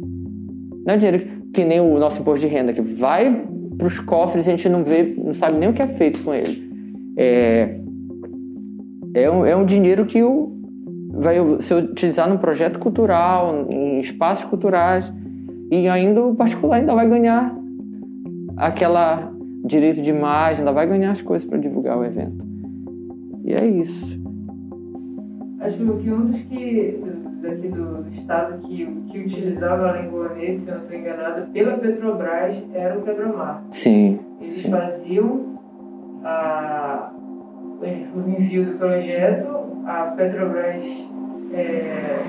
Não 0.84 0.94
é 0.94 0.96
dinheiro 0.96 1.42
que 1.52 1.64
nem 1.64 1.80
o 1.80 1.98
nosso 1.98 2.20
imposto 2.20 2.40
de 2.40 2.46
renda, 2.46 2.72
que 2.72 2.80
vai 2.80 3.44
para 3.82 3.88
os 3.88 3.98
cofres 3.98 4.46
a 4.46 4.50
gente 4.52 4.68
não 4.68 4.84
vê, 4.84 5.14
não 5.18 5.34
sabe 5.34 5.58
nem 5.58 5.68
o 5.68 5.72
que 5.72 5.82
é 5.82 5.88
feito 5.88 6.22
com 6.22 6.32
ele. 6.32 6.70
É, 7.16 7.80
é, 9.14 9.30
um, 9.30 9.44
é 9.44 9.56
um 9.56 9.66
dinheiro 9.66 10.06
que 10.06 10.22
o, 10.22 10.52
vai 11.10 11.36
ser 11.60 11.74
utilizado 11.74 12.32
num 12.32 12.38
projeto 12.38 12.78
cultural, 12.78 13.66
em 13.68 13.98
espaços 13.98 14.44
culturais, 14.44 15.12
e 15.70 15.88
ainda 15.88 16.22
o 16.22 16.34
particular 16.34 16.76
ainda 16.76 16.94
vai 16.94 17.08
ganhar 17.08 17.56
aquela 18.56 19.32
direito 19.64 20.00
de 20.00 20.10
imagem, 20.10 20.60
ainda 20.60 20.72
vai 20.72 20.86
ganhar 20.86 21.10
as 21.10 21.20
coisas 21.20 21.48
para 21.48 21.58
divulgar 21.58 21.98
o 21.98 22.04
evento. 22.04 22.44
E 23.44 23.52
é 23.52 23.66
isso. 23.66 24.22
Acho 25.58 25.76
que 25.76 26.10
um 26.10 26.26
dos 26.26 26.40
que 26.42 27.00
daqui 27.42 27.68
do, 27.68 28.02
do 28.02 28.14
estado 28.14 28.58
que, 28.66 28.86
que 29.10 29.18
utilizava 29.18 29.90
a 29.90 30.00
língua 30.00 30.30
se 30.36 30.68
eu 30.68 30.74
não 30.74 30.82
estou 30.82 30.98
enganado, 30.98 31.46
pela 31.52 31.76
Petrobras 31.76 32.56
era 32.72 32.98
o 32.98 33.02
Petromar. 33.02 33.62
Sim. 33.72 34.18
Eles 34.40 34.62
sim. 34.62 34.70
faziam 34.70 35.58
a, 36.24 37.10
o 37.80 38.28
envio 38.28 38.64
do 38.64 38.78
projeto, 38.78 39.82
a 39.86 40.14
Petrobras 40.16 40.84
é, 41.52 42.22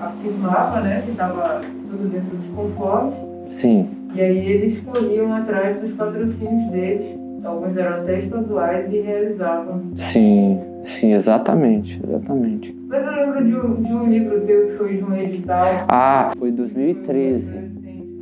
afirmava 0.00 0.80
né, 0.80 1.02
que 1.04 1.10
estava 1.12 1.60
tudo 1.90 2.08
dentro 2.08 2.36
dos 2.36 2.46
conformes, 2.54 3.14
Sim. 3.48 3.88
e 4.14 4.20
aí 4.20 4.52
eles 4.52 4.80
corriam 4.80 5.32
atrás 5.32 5.80
dos 5.80 5.92
patrocínios 5.92 6.70
deles, 6.70 7.18
alguns 7.44 7.76
eram 7.76 8.02
até 8.02 8.18
estaduais 8.18 8.92
e 8.92 9.00
realizavam. 9.00 9.82
Sim. 9.96 10.60
Sim, 10.84 11.12
exatamente. 11.12 12.00
Exatamente. 12.06 12.76
Mas 12.88 13.04
eu 13.04 13.12
lembro 13.12 13.44
de 13.44 13.54
um, 13.54 13.82
de 13.82 13.92
um 13.92 14.06
livro 14.06 14.40
teu 14.42 14.66
que 14.66 14.72
foi 14.74 14.96
de 14.96 15.04
um 15.04 15.14
edital. 15.14 15.86
Ah, 15.88 16.32
foi 16.36 16.50
2013. 16.50 17.46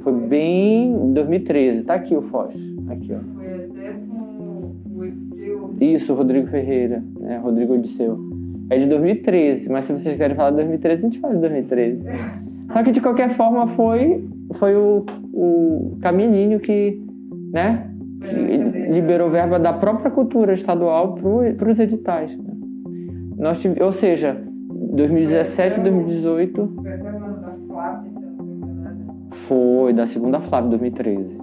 Foi 0.02 0.12
bem 0.12 1.12
2013. 1.12 1.82
Tá 1.84 1.94
aqui 1.94 2.14
o 2.14 2.22
Foz. 2.22 2.54
Aqui, 2.88 3.12
ó. 3.12 3.18
Foi 3.34 3.46
até 3.46 3.92
com 4.08 4.72
o 4.94 5.00
Odisseu. 5.00 5.74
Isso, 5.80 6.14
Rodrigo 6.14 6.46
Ferreira, 6.48 7.02
né? 7.20 7.38
Rodrigo 7.38 7.74
Odisseu. 7.74 8.18
É 8.68 8.78
de 8.78 8.86
2013, 8.86 9.68
mas 9.68 9.84
se 9.84 9.92
vocês 9.92 10.14
quiserem 10.14 10.34
falar 10.34 10.50
de 10.50 10.56
2013, 10.56 11.00
a 11.00 11.04
gente 11.04 11.20
fala 11.20 11.34
de 11.34 11.40
2013. 11.40 12.02
Só 12.72 12.82
que 12.82 12.90
de 12.90 13.00
qualquer 13.00 13.30
forma 13.30 13.66
foi, 13.68 14.24
foi 14.54 14.74
o, 14.74 15.04
o 15.32 15.96
Camininho 16.00 16.58
que, 16.58 17.00
né? 17.52 17.90
Liberou 18.90 19.30
verba 19.30 19.58
da 19.58 19.72
própria 19.72 20.10
cultura 20.10 20.54
estadual 20.54 21.14
para 21.14 21.70
os 21.70 21.78
editais. 21.78 22.36
Né? 22.36 22.54
Nós 23.38 23.58
tive, 23.60 23.82
ou 23.82 23.92
seja, 23.92 24.40
2017 24.70 25.78
e 25.78 25.82
2018 25.82 26.72
Foi 26.82 26.92
até 26.92 27.10
uma 27.10 27.28
da 27.28 27.52
FLAP, 27.66 28.04
se 28.04 28.14
eu 28.14 28.20
não 28.20 28.44
me 28.44 28.54
engano. 28.54 29.14
foi 29.30 29.92
da 29.92 30.06
segunda 30.06 30.40
Flap 30.40 30.66
2013. 30.68 31.38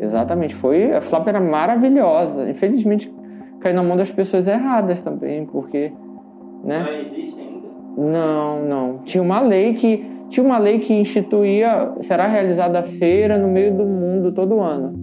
Exatamente, 0.00 0.54
foi 0.54 0.92
a 0.92 1.00
Flap 1.00 1.28
era 1.28 1.40
maravilhosa. 1.40 2.50
Infelizmente 2.50 3.12
caiu 3.60 3.76
na 3.76 3.82
mão 3.84 3.96
das 3.96 4.10
pessoas 4.10 4.48
erradas 4.48 5.00
também, 5.00 5.46
porque, 5.46 5.92
né? 6.64 6.82
Não 6.82 7.00
existe 7.00 7.40
ainda? 7.40 7.68
Não, 7.96 8.62
não. 8.64 8.98
Tinha 9.04 9.22
uma 9.22 9.40
lei 9.40 9.74
que 9.74 10.04
tinha 10.28 10.44
uma 10.44 10.58
lei 10.58 10.80
que 10.80 10.92
instituía 10.94 11.92
será 12.00 12.26
realizada 12.26 12.80
a 12.80 12.82
feira 12.82 13.38
no 13.38 13.48
meio 13.48 13.76
do 13.76 13.84
mundo 13.84 14.32
todo 14.32 14.58
ano. 14.60 14.94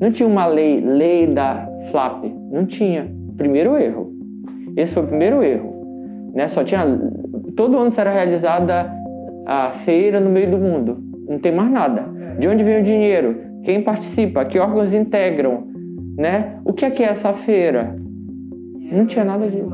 Não 0.00 0.10
tinha 0.10 0.28
uma 0.28 0.46
lei, 0.46 0.80
lei 0.80 1.26
da 1.26 1.68
FLAP, 1.90 2.24
não 2.50 2.66
tinha. 2.66 3.08
Primeiro 3.36 3.76
erro. 3.76 4.12
Esse 4.76 4.94
foi 4.94 5.04
o 5.04 5.06
primeiro 5.06 5.42
erro, 5.42 6.30
né? 6.34 6.48
Só 6.48 6.64
tinha 6.64 6.84
todo 7.56 7.78
ano 7.78 7.92
será 7.92 8.12
realizada 8.12 8.90
a 9.46 9.70
feira 9.84 10.20
no 10.20 10.30
meio 10.30 10.50
do 10.50 10.58
mundo. 10.58 10.98
Não 11.28 11.38
tem 11.38 11.52
mais 11.52 11.70
nada. 11.70 12.04
De 12.38 12.48
onde 12.48 12.64
vem 12.64 12.80
o 12.80 12.82
dinheiro? 12.82 13.36
Quem 13.62 13.82
participa? 13.82 14.44
Que 14.44 14.58
órgãos 14.58 14.92
integram? 14.92 15.64
Né? 16.16 16.58
O 16.64 16.72
que 16.72 16.84
é 16.84 16.90
que 16.90 17.02
é 17.02 17.08
essa 17.08 17.32
feira? 17.32 17.96
Não 18.92 19.06
tinha 19.06 19.24
nada 19.24 19.48
disso. 19.48 19.70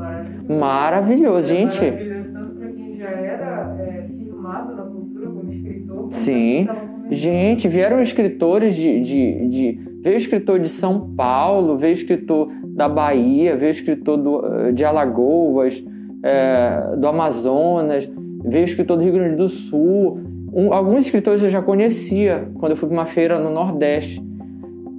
Maravilhoso, 0.47 1.47
gente. 1.47 1.79
Maravilhoso, 1.79 2.29
tanto 2.33 2.55
para 2.55 2.67
quem 2.69 2.95
já 2.97 3.09
era 3.09 3.77
é, 3.79 4.07
firmado 4.07 4.75
na 4.75 4.83
cultura 4.83 5.29
como 5.29 5.51
escritor. 5.51 6.11
Sim. 6.11 6.67
Gente, 7.09 7.67
vieram 7.67 8.01
escritores 8.01 8.75
de, 8.75 9.01
de, 9.01 9.47
de. 9.49 9.90
Veio 10.03 10.17
escritor 10.17 10.59
de 10.59 10.69
São 10.69 11.13
Paulo, 11.15 11.77
veio 11.77 11.93
escritor 11.93 12.49
da 12.65 12.89
Bahia, 12.89 13.55
veio 13.55 13.71
escritor 13.71 14.17
do, 14.17 14.45
eh, 14.45 14.71
de 14.71 14.83
Alagoas, 14.83 15.83
eh, 16.23 16.95
do 16.97 17.07
Amazonas, 17.07 18.09
veio 18.43 18.65
escritor 18.65 18.97
do 18.97 19.03
Rio 19.03 19.13
Grande 19.13 19.35
do 19.35 19.47
Sul. 19.47 20.19
Um- 20.53 20.73
alguns 20.73 21.05
escritores 21.05 21.43
eu 21.43 21.49
já 21.49 21.61
conhecia 21.61 22.49
quando 22.59 22.71
eu 22.71 22.77
fui 22.77 22.89
para 22.89 22.97
uma 22.97 23.05
feira 23.05 23.39
no 23.39 23.51
Nordeste. 23.51 24.21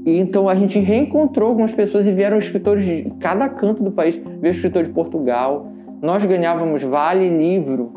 E 0.06 0.18
então 0.18 0.48
a 0.48 0.54
gente 0.54 0.78
reencontrou 0.78 1.48
algumas 1.48 1.72
pessoas 1.72 2.06
e 2.06 2.12
vieram 2.12 2.38
escritores 2.38 2.84
de 2.84 3.12
cada 3.20 3.48
canto 3.48 3.82
do 3.82 3.90
país. 3.90 4.20
Veio 4.40 4.52
escritor 4.52 4.84
de 4.84 4.90
Portugal. 4.90 5.68
Nós 6.00 6.24
ganhávamos 6.24 6.82
vale 6.82 7.28
livro 7.28 7.92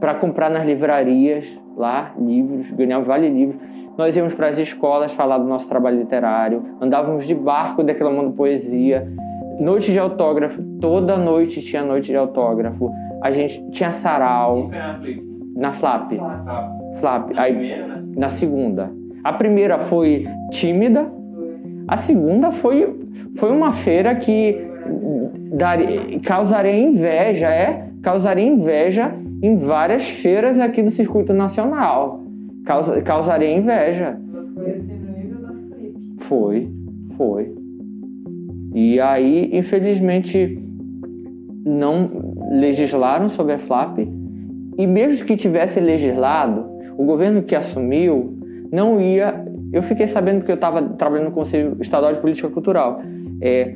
para 0.00 0.14
comprar 0.14 0.50
nas 0.50 0.64
livrarias 0.64 1.46
lá, 1.76 2.14
livros, 2.18 2.70
ganhávamos 2.70 3.06
vale 3.06 3.28
livro. 3.28 3.58
Nós 3.96 4.16
íamos 4.16 4.34
para 4.34 4.48
as 4.48 4.58
escolas 4.58 5.12
falar 5.12 5.38
do 5.38 5.44
nosso 5.44 5.68
trabalho 5.68 5.98
literário, 5.98 6.62
andávamos 6.80 7.26
de 7.26 7.34
barco 7.34 7.82
declamando 7.82 8.32
poesia, 8.32 9.06
noite 9.60 9.92
de 9.92 9.98
autógrafo, 9.98 10.62
toda 10.80 11.16
noite 11.16 11.62
tinha 11.62 11.82
noite 11.82 12.08
de 12.08 12.16
autógrafo. 12.16 12.90
A 13.22 13.30
gente 13.30 13.70
tinha 13.70 13.92
sarau 13.92 14.70
na 15.54 15.72
Flap. 15.72 16.12
Flap. 17.00 17.30
Na 17.32 17.42
Aí 17.42 17.52
primeira, 17.52 17.86
na 17.86 18.02
na 18.16 18.28
segunda. 18.30 18.90
A 19.24 19.32
primeira 19.32 19.78
foi 19.80 20.28
tímida, 20.50 21.10
a 21.88 21.96
segunda 21.96 22.52
foi, 22.52 22.94
foi 23.36 23.50
uma 23.50 23.72
feira 23.72 24.14
que 24.14 24.56
daria, 25.52 26.20
causaria 26.20 26.78
inveja, 26.78 27.48
é? 27.48 27.88
Causaria 28.02 28.44
inveja 28.44 29.12
em 29.42 29.56
várias 29.56 30.08
feiras 30.08 30.58
aqui 30.58 30.82
do 30.82 30.90
circuito 30.90 31.32
nacional. 31.32 32.22
Causa, 32.64 33.00
causaria 33.02 33.56
inveja. 33.56 34.18
Foi. 36.20 36.68
Foi. 37.16 37.54
E 38.74 39.00
aí, 39.00 39.50
infelizmente, 39.52 40.62
não 41.64 42.34
legislaram 42.50 43.28
sobre 43.28 43.54
a 43.54 43.58
FLAP. 43.58 43.98
E 44.78 44.86
mesmo 44.86 45.26
que 45.26 45.36
tivesse 45.36 45.80
legislado, 45.80 46.66
o 46.96 47.04
governo 47.04 47.42
que 47.42 47.54
assumiu 47.54 48.36
não 48.70 49.00
ia. 49.00 49.44
Eu 49.72 49.82
fiquei 49.82 50.06
sabendo 50.06 50.38
porque 50.38 50.52
eu 50.52 50.56
estava 50.56 50.82
trabalhando 50.82 51.26
no 51.26 51.32
Conselho 51.32 51.76
Estadual 51.80 52.12
de 52.12 52.20
Política 52.20 52.48
Cultural. 52.48 53.00
É, 53.40 53.74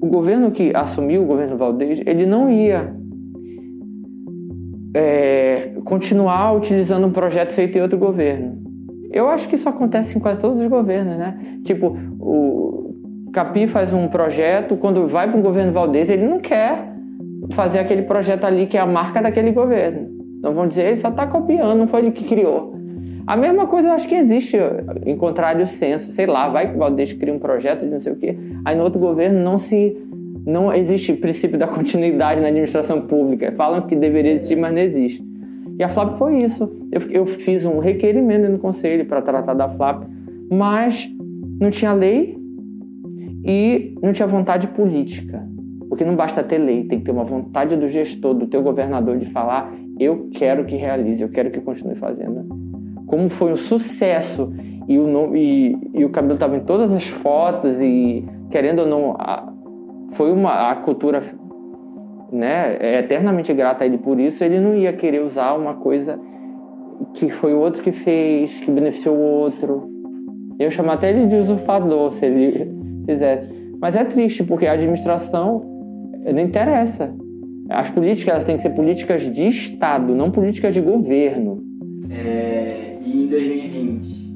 o 0.00 0.06
governo 0.06 0.50
que 0.50 0.72
assumiu, 0.74 1.22
o 1.22 1.26
governo 1.26 1.56
Valdez, 1.56 2.00
ele 2.06 2.26
não 2.26 2.50
ia 2.50 2.94
é, 4.96 5.72
continuar 5.84 6.52
utilizando 6.56 7.06
um 7.06 7.12
projeto 7.12 7.52
feito 7.52 7.76
em 7.76 7.82
outro 7.82 7.98
governo. 7.98 8.56
Eu 9.12 9.28
acho 9.28 9.46
que 9.46 9.54
isso 9.54 9.68
acontece 9.68 10.16
em 10.16 10.20
quase 10.20 10.40
todos 10.40 10.58
os 10.58 10.66
governos, 10.68 11.18
né? 11.18 11.38
Tipo, 11.64 11.96
o 12.18 13.30
Capi 13.30 13.66
faz 13.66 13.92
um 13.92 14.08
projeto, 14.08 14.74
quando 14.76 15.06
vai 15.06 15.30
para 15.30 15.38
o 15.38 15.42
governo 15.42 15.70
Valdez, 15.70 16.08
ele 16.08 16.26
não 16.26 16.38
quer 16.38 16.94
fazer 17.50 17.78
aquele 17.78 18.02
projeto 18.02 18.44
ali 18.46 18.66
que 18.66 18.78
é 18.78 18.80
a 18.80 18.86
marca 18.86 19.20
daquele 19.20 19.52
governo. 19.52 20.08
Então 20.38 20.54
vão 20.54 20.66
dizer, 20.66 20.86
ele 20.86 20.96
só 20.96 21.10
está 21.10 21.26
copiando, 21.26 21.78
não 21.78 21.86
foi 21.86 22.00
ele 22.00 22.10
que 22.12 22.24
criou. 22.24 22.74
A 23.26 23.36
mesma 23.36 23.66
coisa 23.66 23.88
eu 23.88 23.92
acho 23.92 24.08
que 24.08 24.14
existe 24.14 24.56
em 25.04 25.16
contrário 25.16 25.66
senso, 25.66 26.10
sei 26.12 26.26
lá, 26.26 26.48
vai 26.48 26.70
que 26.70 26.76
o 26.76 26.78
Valdez 26.78 27.12
cria 27.12 27.34
um 27.34 27.38
projeto 27.38 27.84
de 27.84 27.90
não 27.90 28.00
sei 28.00 28.12
o 28.12 28.16
quê, 28.16 28.38
aí 28.64 28.74
no 28.74 28.84
outro 28.84 29.00
governo 29.00 29.38
não 29.40 29.58
se 29.58 29.96
não 30.46 30.72
existe 30.72 31.12
princípio 31.12 31.58
da 31.58 31.66
continuidade 31.66 32.40
na 32.40 32.48
administração 32.48 33.02
pública. 33.02 33.52
Falam 33.56 33.82
que 33.82 33.96
deveria 33.96 34.32
existir, 34.32 34.56
mas 34.56 34.72
não 34.72 34.80
existe. 34.80 35.26
E 35.76 35.82
a 35.82 35.88
FLAP 35.88 36.16
foi 36.16 36.38
isso. 36.38 36.70
Eu, 36.92 37.02
eu 37.10 37.26
fiz 37.26 37.64
um 37.64 37.80
requerimento 37.80 38.48
no 38.48 38.58
conselho 38.58 39.04
para 39.06 39.20
tratar 39.20 39.54
da 39.54 39.68
FLAP, 39.68 40.04
mas 40.50 41.10
não 41.60 41.70
tinha 41.70 41.92
lei 41.92 42.38
e 43.44 43.94
não 44.00 44.12
tinha 44.12 44.28
vontade 44.28 44.68
política. 44.68 45.44
Porque 45.88 46.04
não 46.04 46.14
basta 46.14 46.42
ter 46.42 46.58
lei, 46.58 46.84
tem 46.84 47.00
que 47.00 47.04
ter 47.04 47.10
uma 47.10 47.24
vontade 47.24 47.76
do 47.76 47.88
gestor, 47.88 48.34
do 48.34 48.46
teu 48.46 48.62
governador 48.62 49.18
de 49.18 49.26
falar: 49.26 49.74
eu 49.98 50.30
quero 50.32 50.64
que 50.64 50.76
realize, 50.76 51.22
eu 51.22 51.28
quero 51.28 51.50
que 51.50 51.60
continue 51.60 51.96
fazendo. 51.96 52.46
Como 53.06 53.28
foi 53.28 53.52
um 53.52 53.56
sucesso 53.56 54.52
e 54.88 54.98
o, 54.98 55.06
nome, 55.06 55.40
e, 55.40 56.00
e 56.00 56.04
o 56.04 56.10
cabelo 56.10 56.34
estava 56.34 56.56
em 56.56 56.60
todas 56.60 56.92
as 56.92 57.06
fotos 57.06 57.80
e 57.80 58.24
querendo 58.50 58.80
ou 58.80 58.86
não, 58.86 59.12
a, 59.18 59.52
foi 60.12 60.32
uma 60.32 60.70
a 60.70 60.76
cultura 60.76 61.22
né, 62.32 62.76
é 62.80 62.98
eternamente 63.00 63.52
grata 63.52 63.84
a 63.84 63.86
ele 63.86 63.98
por 63.98 64.18
isso, 64.18 64.42
ele 64.42 64.60
não 64.60 64.74
ia 64.74 64.92
querer 64.92 65.22
usar 65.22 65.54
uma 65.54 65.74
coisa 65.74 66.18
que 67.14 67.30
foi 67.30 67.54
o 67.54 67.58
outro 67.58 67.82
que 67.82 67.92
fez, 67.92 68.52
que 68.60 68.70
beneficiou 68.70 69.16
o 69.16 69.20
outro. 69.20 69.90
Eu 70.58 70.70
chamo 70.70 70.90
até 70.90 71.10
ele 71.10 71.26
de 71.26 71.36
usurpador 71.36 72.12
se 72.12 72.26
ele 72.26 72.70
fizesse. 73.04 73.52
Mas 73.80 73.94
é 73.94 74.04
triste, 74.04 74.42
porque 74.42 74.66
a 74.66 74.72
administração 74.72 75.62
não 76.32 76.42
interessa. 76.42 77.14
As 77.68 77.90
políticas 77.90 78.34
elas 78.34 78.44
têm 78.44 78.56
que 78.56 78.62
ser 78.62 78.70
políticas 78.70 79.22
de 79.22 79.48
Estado, 79.48 80.14
não 80.14 80.30
políticas 80.30 80.72
de 80.72 80.80
governo. 80.80 81.62
É, 82.10 82.96
e 83.04 83.24
em 83.24 83.28
2020? 83.28 84.26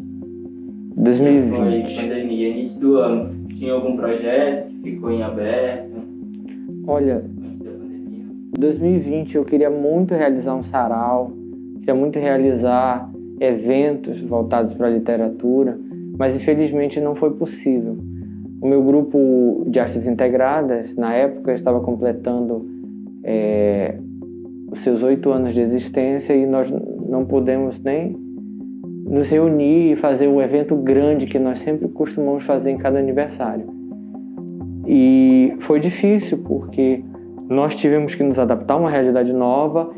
Foi 0.95 1.05
2020. 1.05 1.95
pandemia, 1.97 2.49
início 2.49 2.81
do 2.81 2.97
ano. 2.97 3.40
Tinha 3.61 3.75
algum 3.75 3.95
projeto 3.95 4.69
que 4.69 4.93
ficou 4.93 5.11
em 5.11 5.23
aberto 5.23 5.91
Olha, 6.87 7.17
antes 7.17 7.59
da 7.59 7.71
pandemia? 7.73 8.25
2020 8.59 9.35
eu 9.37 9.45
queria 9.45 9.69
muito 9.69 10.15
realizar 10.15 10.55
um 10.55 10.63
sarau, 10.63 11.31
queria 11.81 11.95
muito 11.95 12.19
realizar 12.19 13.13
eventos 13.39 14.19
voltados 14.23 14.73
para 14.73 14.87
a 14.87 14.91
literatura, 14.91 15.79
mas 16.17 16.35
infelizmente 16.35 17.03
não 17.03 17.15
foi 17.15 17.35
possível. 17.35 17.99
O 18.63 18.67
meu 18.67 18.83
grupo 18.83 19.67
de 19.67 19.79
artes 19.79 20.07
integradas, 20.07 20.97
na 20.97 21.13
época, 21.13 21.53
estava 21.53 21.81
completando 21.81 22.67
é, 23.23 23.95
os 24.73 24.81
seus 24.81 25.03
oito 25.03 25.31
anos 25.33 25.53
de 25.53 25.61
existência 25.61 26.33
e 26.33 26.47
nós 26.47 26.71
não 26.71 27.27
podemos 27.27 27.79
nem 27.79 28.17
nos 29.11 29.29
reunir 29.29 29.93
e 29.93 29.97
fazer 29.97 30.29
o 30.29 30.41
evento 30.41 30.77
grande 30.77 31.27
que 31.27 31.39
nós 31.39 31.59
sempre 31.59 31.89
costumamos 31.89 32.45
fazer 32.45 32.71
em 32.71 32.79
cada 32.79 33.01
aniversário. 33.01 33.67
E 34.87 35.53
foi 35.61 35.81
difícil 35.81 36.39
porque 36.39 37.03
nós 37.49 37.75
tivemos 37.75 38.15
que 38.15 38.23
nos 38.23 38.39
adaptar 38.39 38.75
a 38.75 38.77
uma 38.77 38.89
realidade 38.89 39.33
nova, 39.33 39.91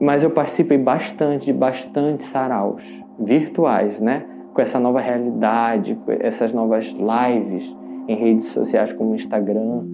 mas 0.00 0.22
eu 0.22 0.30
participei 0.30 0.78
bastante 0.78 1.46
de 1.46 1.52
bastante 1.52 2.22
saraus 2.22 2.84
virtuais, 3.18 4.00
né? 4.00 4.24
Com 4.54 4.62
essa 4.62 4.78
nova 4.78 5.00
realidade, 5.00 5.96
com 5.96 6.12
essas 6.12 6.52
novas 6.52 6.86
lives 6.86 7.76
em 8.06 8.14
redes 8.14 8.46
sociais 8.46 8.92
como 8.92 9.14
Instagram, 9.14 9.88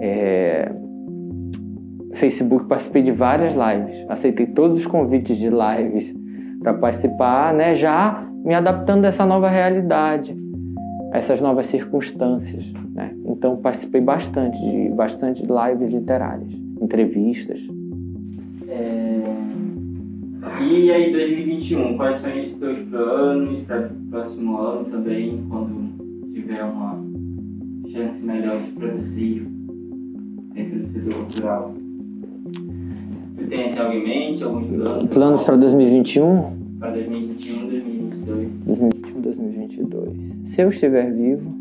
é... 0.00 0.70
Facebook, 2.14 2.66
participei 2.66 3.02
de 3.02 3.10
várias 3.10 3.54
lives, 3.54 4.06
aceitei 4.08 4.46
todos 4.46 4.78
os 4.78 4.86
convites 4.86 5.36
de 5.36 5.50
lives 5.50 6.14
para 6.64 6.72
participar, 6.72 7.52
né? 7.52 7.74
Já 7.74 8.26
me 8.42 8.54
adaptando 8.54 9.04
a 9.04 9.08
essa 9.08 9.24
nova 9.24 9.48
realidade, 9.48 10.34
a 11.12 11.18
essas 11.18 11.40
novas 11.40 11.66
circunstâncias, 11.66 12.72
né? 12.94 13.14
Então 13.26 13.56
participei 13.58 14.00
bastante 14.00 14.58
de 14.58 14.88
bastante 14.88 15.42
lives 15.42 15.92
literárias, 15.92 16.50
entrevistas. 16.80 17.60
É... 18.66 19.22
E 20.62 20.90
aí 20.90 21.12
2021, 21.12 21.96
quais 21.96 22.20
são 22.20 22.30
os 22.30 22.54
teus 22.54 22.88
planos 22.88 23.62
para 23.64 23.86
o 23.86 24.10
próximo 24.10 24.56
ano 24.56 24.84
também, 24.86 25.44
quando 25.48 26.32
tiver 26.32 26.64
uma 26.64 27.04
chance 27.90 28.24
melhor 28.24 28.58
de 28.58 28.70
produzir 28.72 29.46
dentro 30.54 30.80
do 30.80 30.88
setor 30.88 31.14
cultural? 31.14 31.83
Algo 33.78 33.92
em 33.92 34.04
mente, 34.04 34.42
alguns 34.42 34.66
planos? 34.66 35.08
Planos 35.10 35.42
para 35.42 35.56
2021? 35.56 36.42
Para 36.80 36.90
2021, 36.92 37.68
2022. 37.68 38.48
2021, 38.64 39.20
2022. 39.20 40.12
Se 40.46 40.62
eu 40.62 40.70
estiver 40.70 41.12
vivo, 41.12 41.52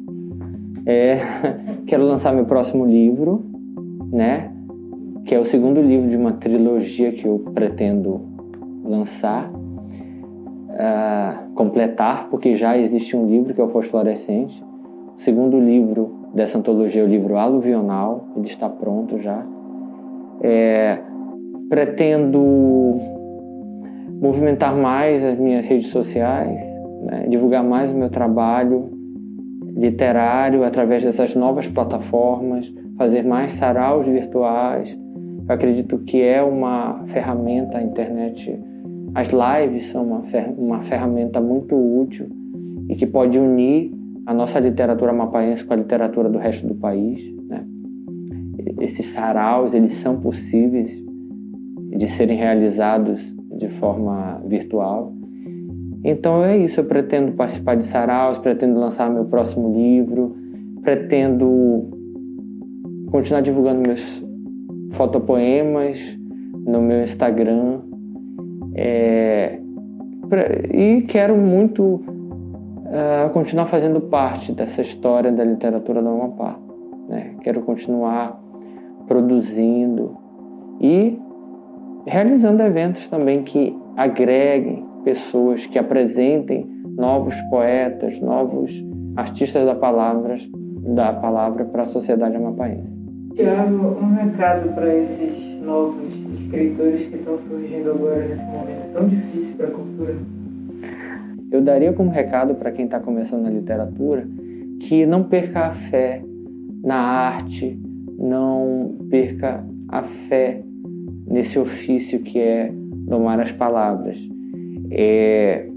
é, 0.86 1.20
quero 1.86 2.06
lançar 2.06 2.34
meu 2.34 2.46
próximo 2.46 2.86
livro, 2.86 3.44
né? 4.12 4.52
Que 5.26 5.36
é 5.36 5.40
o 5.40 5.46
segundo 5.46 5.82
livro 5.82 6.10
de 6.10 6.16
uma 6.16 6.34
trilogia 6.34 7.12
que 7.12 7.26
eu 7.26 7.40
pretendo 7.54 8.22
lançar, 8.84 9.50
uh, 9.50 11.54
completar, 11.54 12.30
porque 12.30 12.56
já 12.56 12.78
existe 12.78 13.16
um 13.16 13.28
livro 13.28 13.54
que 13.54 13.62
é 13.62 13.64
o 13.64 13.70
Fosforescente. 13.70 14.64
O 15.18 15.22
segundo 15.22 15.60
livro 15.60 16.12
dessa 16.34 16.58
antologia 16.58 17.02
é 17.02 17.06
o 17.06 17.08
livro 17.08 17.38
Aluvional, 17.38 18.28
ele 18.36 18.48
está 18.48 18.70
pronto 18.70 19.20
já. 19.20 19.46
É, 20.42 21.00
pretendo 21.74 23.00
movimentar 24.22 24.78
mais 24.78 25.24
as 25.24 25.40
minhas 25.40 25.66
redes 25.66 25.88
sociais, 25.88 26.62
né? 27.02 27.26
divulgar 27.28 27.64
mais 27.64 27.90
o 27.90 27.96
meu 27.96 28.12
trabalho 28.12 28.92
literário 29.76 30.64
através 30.64 31.02
dessas 31.04 31.34
novas 31.34 31.68
plataformas, 31.68 32.72
fazer 32.96 33.24
mais 33.24 33.54
saraus 33.54 34.06
virtuais. 34.06 34.96
Eu 35.50 35.56
acredito 35.56 35.98
que 35.98 36.22
é 36.22 36.44
uma 36.44 37.06
ferramenta, 37.08 37.80
a 37.80 37.84
internet, 37.84 38.56
as 39.16 39.30
lives 39.30 39.88
são 39.88 40.04
uma, 40.04 40.22
fer 40.26 40.54
uma 40.56 40.84
ferramenta 40.84 41.42
muito 41.42 41.76
útil 41.76 42.28
e 42.88 42.96
que 42.96 43.08
pode 43.08 43.40
unir 43.40 43.92
a 44.28 44.34
nossa 44.34 44.60
literatura 44.60 45.12
mapaense 45.12 45.66
com 45.66 45.74
a 45.74 45.78
literatura 45.78 46.30
do 46.30 46.38
resto 46.38 46.68
do 46.68 46.76
país. 46.76 47.20
Né? 47.50 47.66
Esses 48.80 49.08
saraus, 49.08 49.74
eles 49.74 49.94
são 49.94 50.20
possíveis 50.20 51.04
de 51.96 52.08
serem 52.10 52.38
realizados 52.38 53.22
de 53.58 53.70
forma 53.70 54.42
virtual. 54.46 55.14
Então 56.04 56.44
é 56.44 56.58
isso, 56.58 56.80
eu 56.80 56.86
pretendo 56.86 57.32
participar 57.34 57.76
de 57.76 57.86
saraus, 57.86 58.38
pretendo 58.38 58.80
lançar 58.80 59.10
meu 59.10 59.26
próximo 59.26 59.74
livro, 59.74 60.36
pretendo 60.82 61.90
continuar 63.10 63.42
divulgando 63.42 63.88
meus 63.88 64.24
fotopoemas 64.92 66.00
no 66.66 66.82
meu 66.82 67.04
Instagram 67.04 67.80
é, 68.76 69.60
e 70.74 71.02
quero 71.08 71.38
muito 71.38 71.84
uh, 71.84 73.30
continuar 73.34 73.68
fazendo 73.68 74.02
parte 74.02 74.52
dessa 74.52 74.82
história 74.82 75.32
da 75.32 75.44
literatura 75.44 76.02
do 76.02 76.10
Amapá. 76.10 76.58
Né? 77.08 77.36
Quero 77.42 77.62
continuar 77.62 78.42
produzindo 79.08 80.18
e 80.82 81.20
realizando 82.06 82.62
eventos 82.62 83.08
também 83.08 83.44
que 83.44 83.76
agreguem 83.96 84.86
pessoas, 85.04 85.66
que 85.66 85.78
apresentem 85.78 86.68
novos 86.98 87.36
poetas, 87.50 88.20
novos 88.20 88.72
artistas 89.16 89.66
da 89.66 89.76
palavra, 89.76 90.38
da 90.96 91.14
palavra 91.14 91.66
para 91.66 91.84
a 91.84 91.88
sociedade 91.88 92.36
amapaense. 92.36 92.92
Tiago, 93.36 93.98
um 94.00 94.14
recado 94.14 94.70
para 94.76 94.94
esses 94.96 95.62
novos 95.62 96.14
escritores 96.40 97.08
que 97.08 97.16
estão 97.16 97.38
surgindo 97.40 97.92
agora 97.92 98.28
nesse 98.28 98.44
momento 98.44 98.94
tão 98.94 99.08
difícil 99.08 99.58
para 99.58 99.68
a 99.68 99.72
cultura. 99.72 100.16
Eu 101.52 101.62
daria 101.62 101.94
como 101.94 102.12
recado 102.12 102.56
para 102.56 102.72
quem 102.72 102.86
está 102.86 103.00
começando 103.00 103.44
na 103.44 103.50
literatura 103.50 104.28
que 104.82 105.06
não 105.06 105.24
perca 105.24 105.68
a 105.68 105.74
fé 105.90 106.22
na 106.84 106.96
arte, 106.96 107.80
não 108.18 108.98
perca 109.10 109.64
a 109.88 110.04
fé 110.28 110.64
nesse 111.28 111.58
ofício 111.58 112.20
que 112.20 112.40
é 112.40 112.72
domar 112.74 113.40
as 113.40 113.52
palavras. 113.52 114.18
É, 114.92 115.68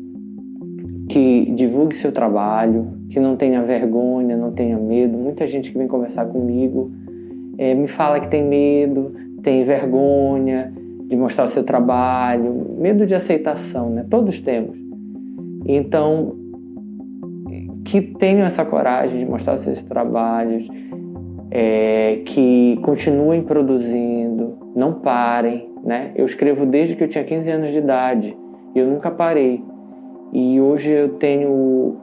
que 1.09 1.53
divulgue 1.53 1.95
seu 1.95 2.11
trabalho, 2.13 2.89
que 3.11 3.21
não 3.21 3.37
tenha 3.37 3.63
vergonha, 3.63 4.37
não 4.37 4.53
tenha 4.53 4.77
medo. 4.77 5.17
Muita 5.17 5.47
gente 5.47 5.71
que 5.71 5.79
vem 5.79 5.87
conversar 5.87 6.27
comigo 6.27 6.91
é, 7.59 7.75
me 7.75 7.87
fala 7.87 8.21
que 8.21 8.29
tem 8.29 8.45
medo, 8.45 9.15
tem 9.43 9.65
vergonha 9.65 10.73
de 11.09 11.17
mostrar 11.17 11.45
o 11.45 11.49
seu 11.49 11.63
trabalho, 11.63 12.77
medo 12.79 13.07
de 13.07 13.15
aceitação, 13.15 13.91
né? 13.91 14.05
Todos 14.11 14.41
temos. 14.41 14.77
Então, 15.65 16.35
que 17.85 18.01
tenham 18.01 18.45
essa 18.45 18.65
coragem 18.65 19.21
de 19.21 19.25
mostrar 19.25 19.59
seus 19.59 19.83
trabalhos, 19.83 20.69
é, 21.51 22.23
que 22.27 22.79
continuem 22.83 23.43
produzindo, 23.43 24.59
não 24.75 24.95
parem, 24.95 25.71
né? 25.85 26.13
Eu 26.15 26.27
escrevo 26.27 26.67
desde 26.67 26.97
que 26.97 27.05
eu 27.05 27.09
tinha 27.09 27.25
15 27.25 27.51
anos 27.51 27.71
de 27.71 27.79
idade 27.79 28.37
e 28.75 28.79
eu 28.79 28.87
nunca 28.87 29.11
parei. 29.11 29.63
E 30.33 30.61
hoje 30.61 30.91
eu 30.91 31.11
tenho 31.15 31.97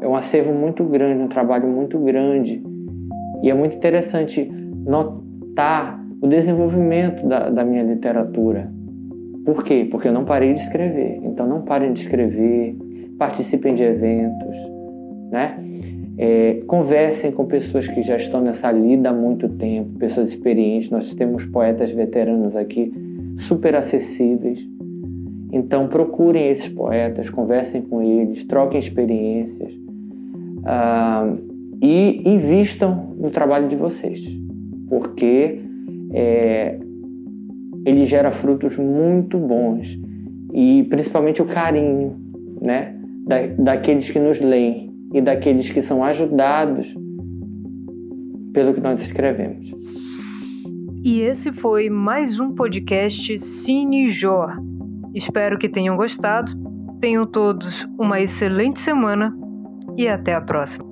é 0.00 0.08
um 0.08 0.16
acervo 0.16 0.52
muito 0.52 0.84
grande, 0.84 1.22
um 1.22 1.28
trabalho 1.28 1.68
muito 1.68 1.98
grande. 2.00 2.60
E 3.42 3.48
é 3.48 3.54
muito 3.54 3.76
interessante 3.76 4.50
notar 4.84 6.04
o 6.20 6.26
desenvolvimento 6.26 7.26
da, 7.26 7.48
da 7.48 7.64
minha 7.64 7.84
literatura. 7.84 8.70
Por 9.44 9.62
quê? 9.62 9.86
Porque 9.90 10.08
eu 10.08 10.12
não 10.12 10.24
parei 10.24 10.54
de 10.54 10.60
escrever. 10.60 11.20
Então 11.22 11.46
não 11.46 11.62
parem 11.62 11.92
de 11.92 12.00
escrever, 12.00 12.76
participem 13.18 13.74
de 13.74 13.82
eventos, 13.84 14.56
né? 15.30 15.58
É, 16.24 16.62
conversem 16.68 17.32
com 17.32 17.46
pessoas 17.46 17.88
que 17.88 18.00
já 18.04 18.16
estão 18.16 18.40
nessa 18.40 18.70
lida 18.70 19.10
há 19.10 19.12
muito 19.12 19.48
tempo, 19.48 19.98
pessoas 19.98 20.28
experientes. 20.28 20.88
Nós 20.88 21.12
temos 21.16 21.44
poetas 21.44 21.90
veteranos 21.90 22.54
aqui 22.54 22.92
super 23.38 23.74
acessíveis. 23.74 24.64
Então 25.52 25.88
procurem 25.88 26.48
esses 26.48 26.68
poetas, 26.68 27.28
conversem 27.28 27.82
com 27.82 28.00
eles, 28.00 28.44
troquem 28.44 28.78
experiências 28.78 29.72
ah, 30.64 31.28
e 31.82 32.22
invistam 32.24 33.16
no 33.18 33.32
trabalho 33.32 33.66
de 33.66 33.74
vocês, 33.74 34.20
porque 34.88 35.58
é, 36.14 36.78
ele 37.84 38.06
gera 38.06 38.30
frutos 38.30 38.76
muito 38.76 39.36
bons 39.38 39.98
e 40.52 40.84
principalmente 40.84 41.42
o 41.42 41.46
carinho, 41.46 42.14
né, 42.60 42.94
da, 43.26 43.44
daqueles 43.58 44.08
que 44.08 44.20
nos 44.20 44.40
leem 44.40 44.91
e 45.12 45.20
daqueles 45.20 45.70
que 45.70 45.82
são 45.82 46.02
ajudados 46.02 46.86
pelo 48.52 48.74
que 48.74 48.80
nós 48.80 49.00
escrevemos. 49.00 49.72
E 51.04 51.20
esse 51.20 51.52
foi 51.52 51.90
mais 51.90 52.38
um 52.38 52.54
podcast 52.54 53.38
Cine 53.38 54.08
Jó. 54.08 54.48
Espero 55.14 55.58
que 55.58 55.68
tenham 55.68 55.96
gostado. 55.96 56.52
Tenham 57.00 57.26
todos 57.26 57.88
uma 57.98 58.20
excelente 58.20 58.78
semana 58.78 59.36
e 59.96 60.06
até 60.06 60.34
a 60.34 60.40
próxima. 60.40 60.91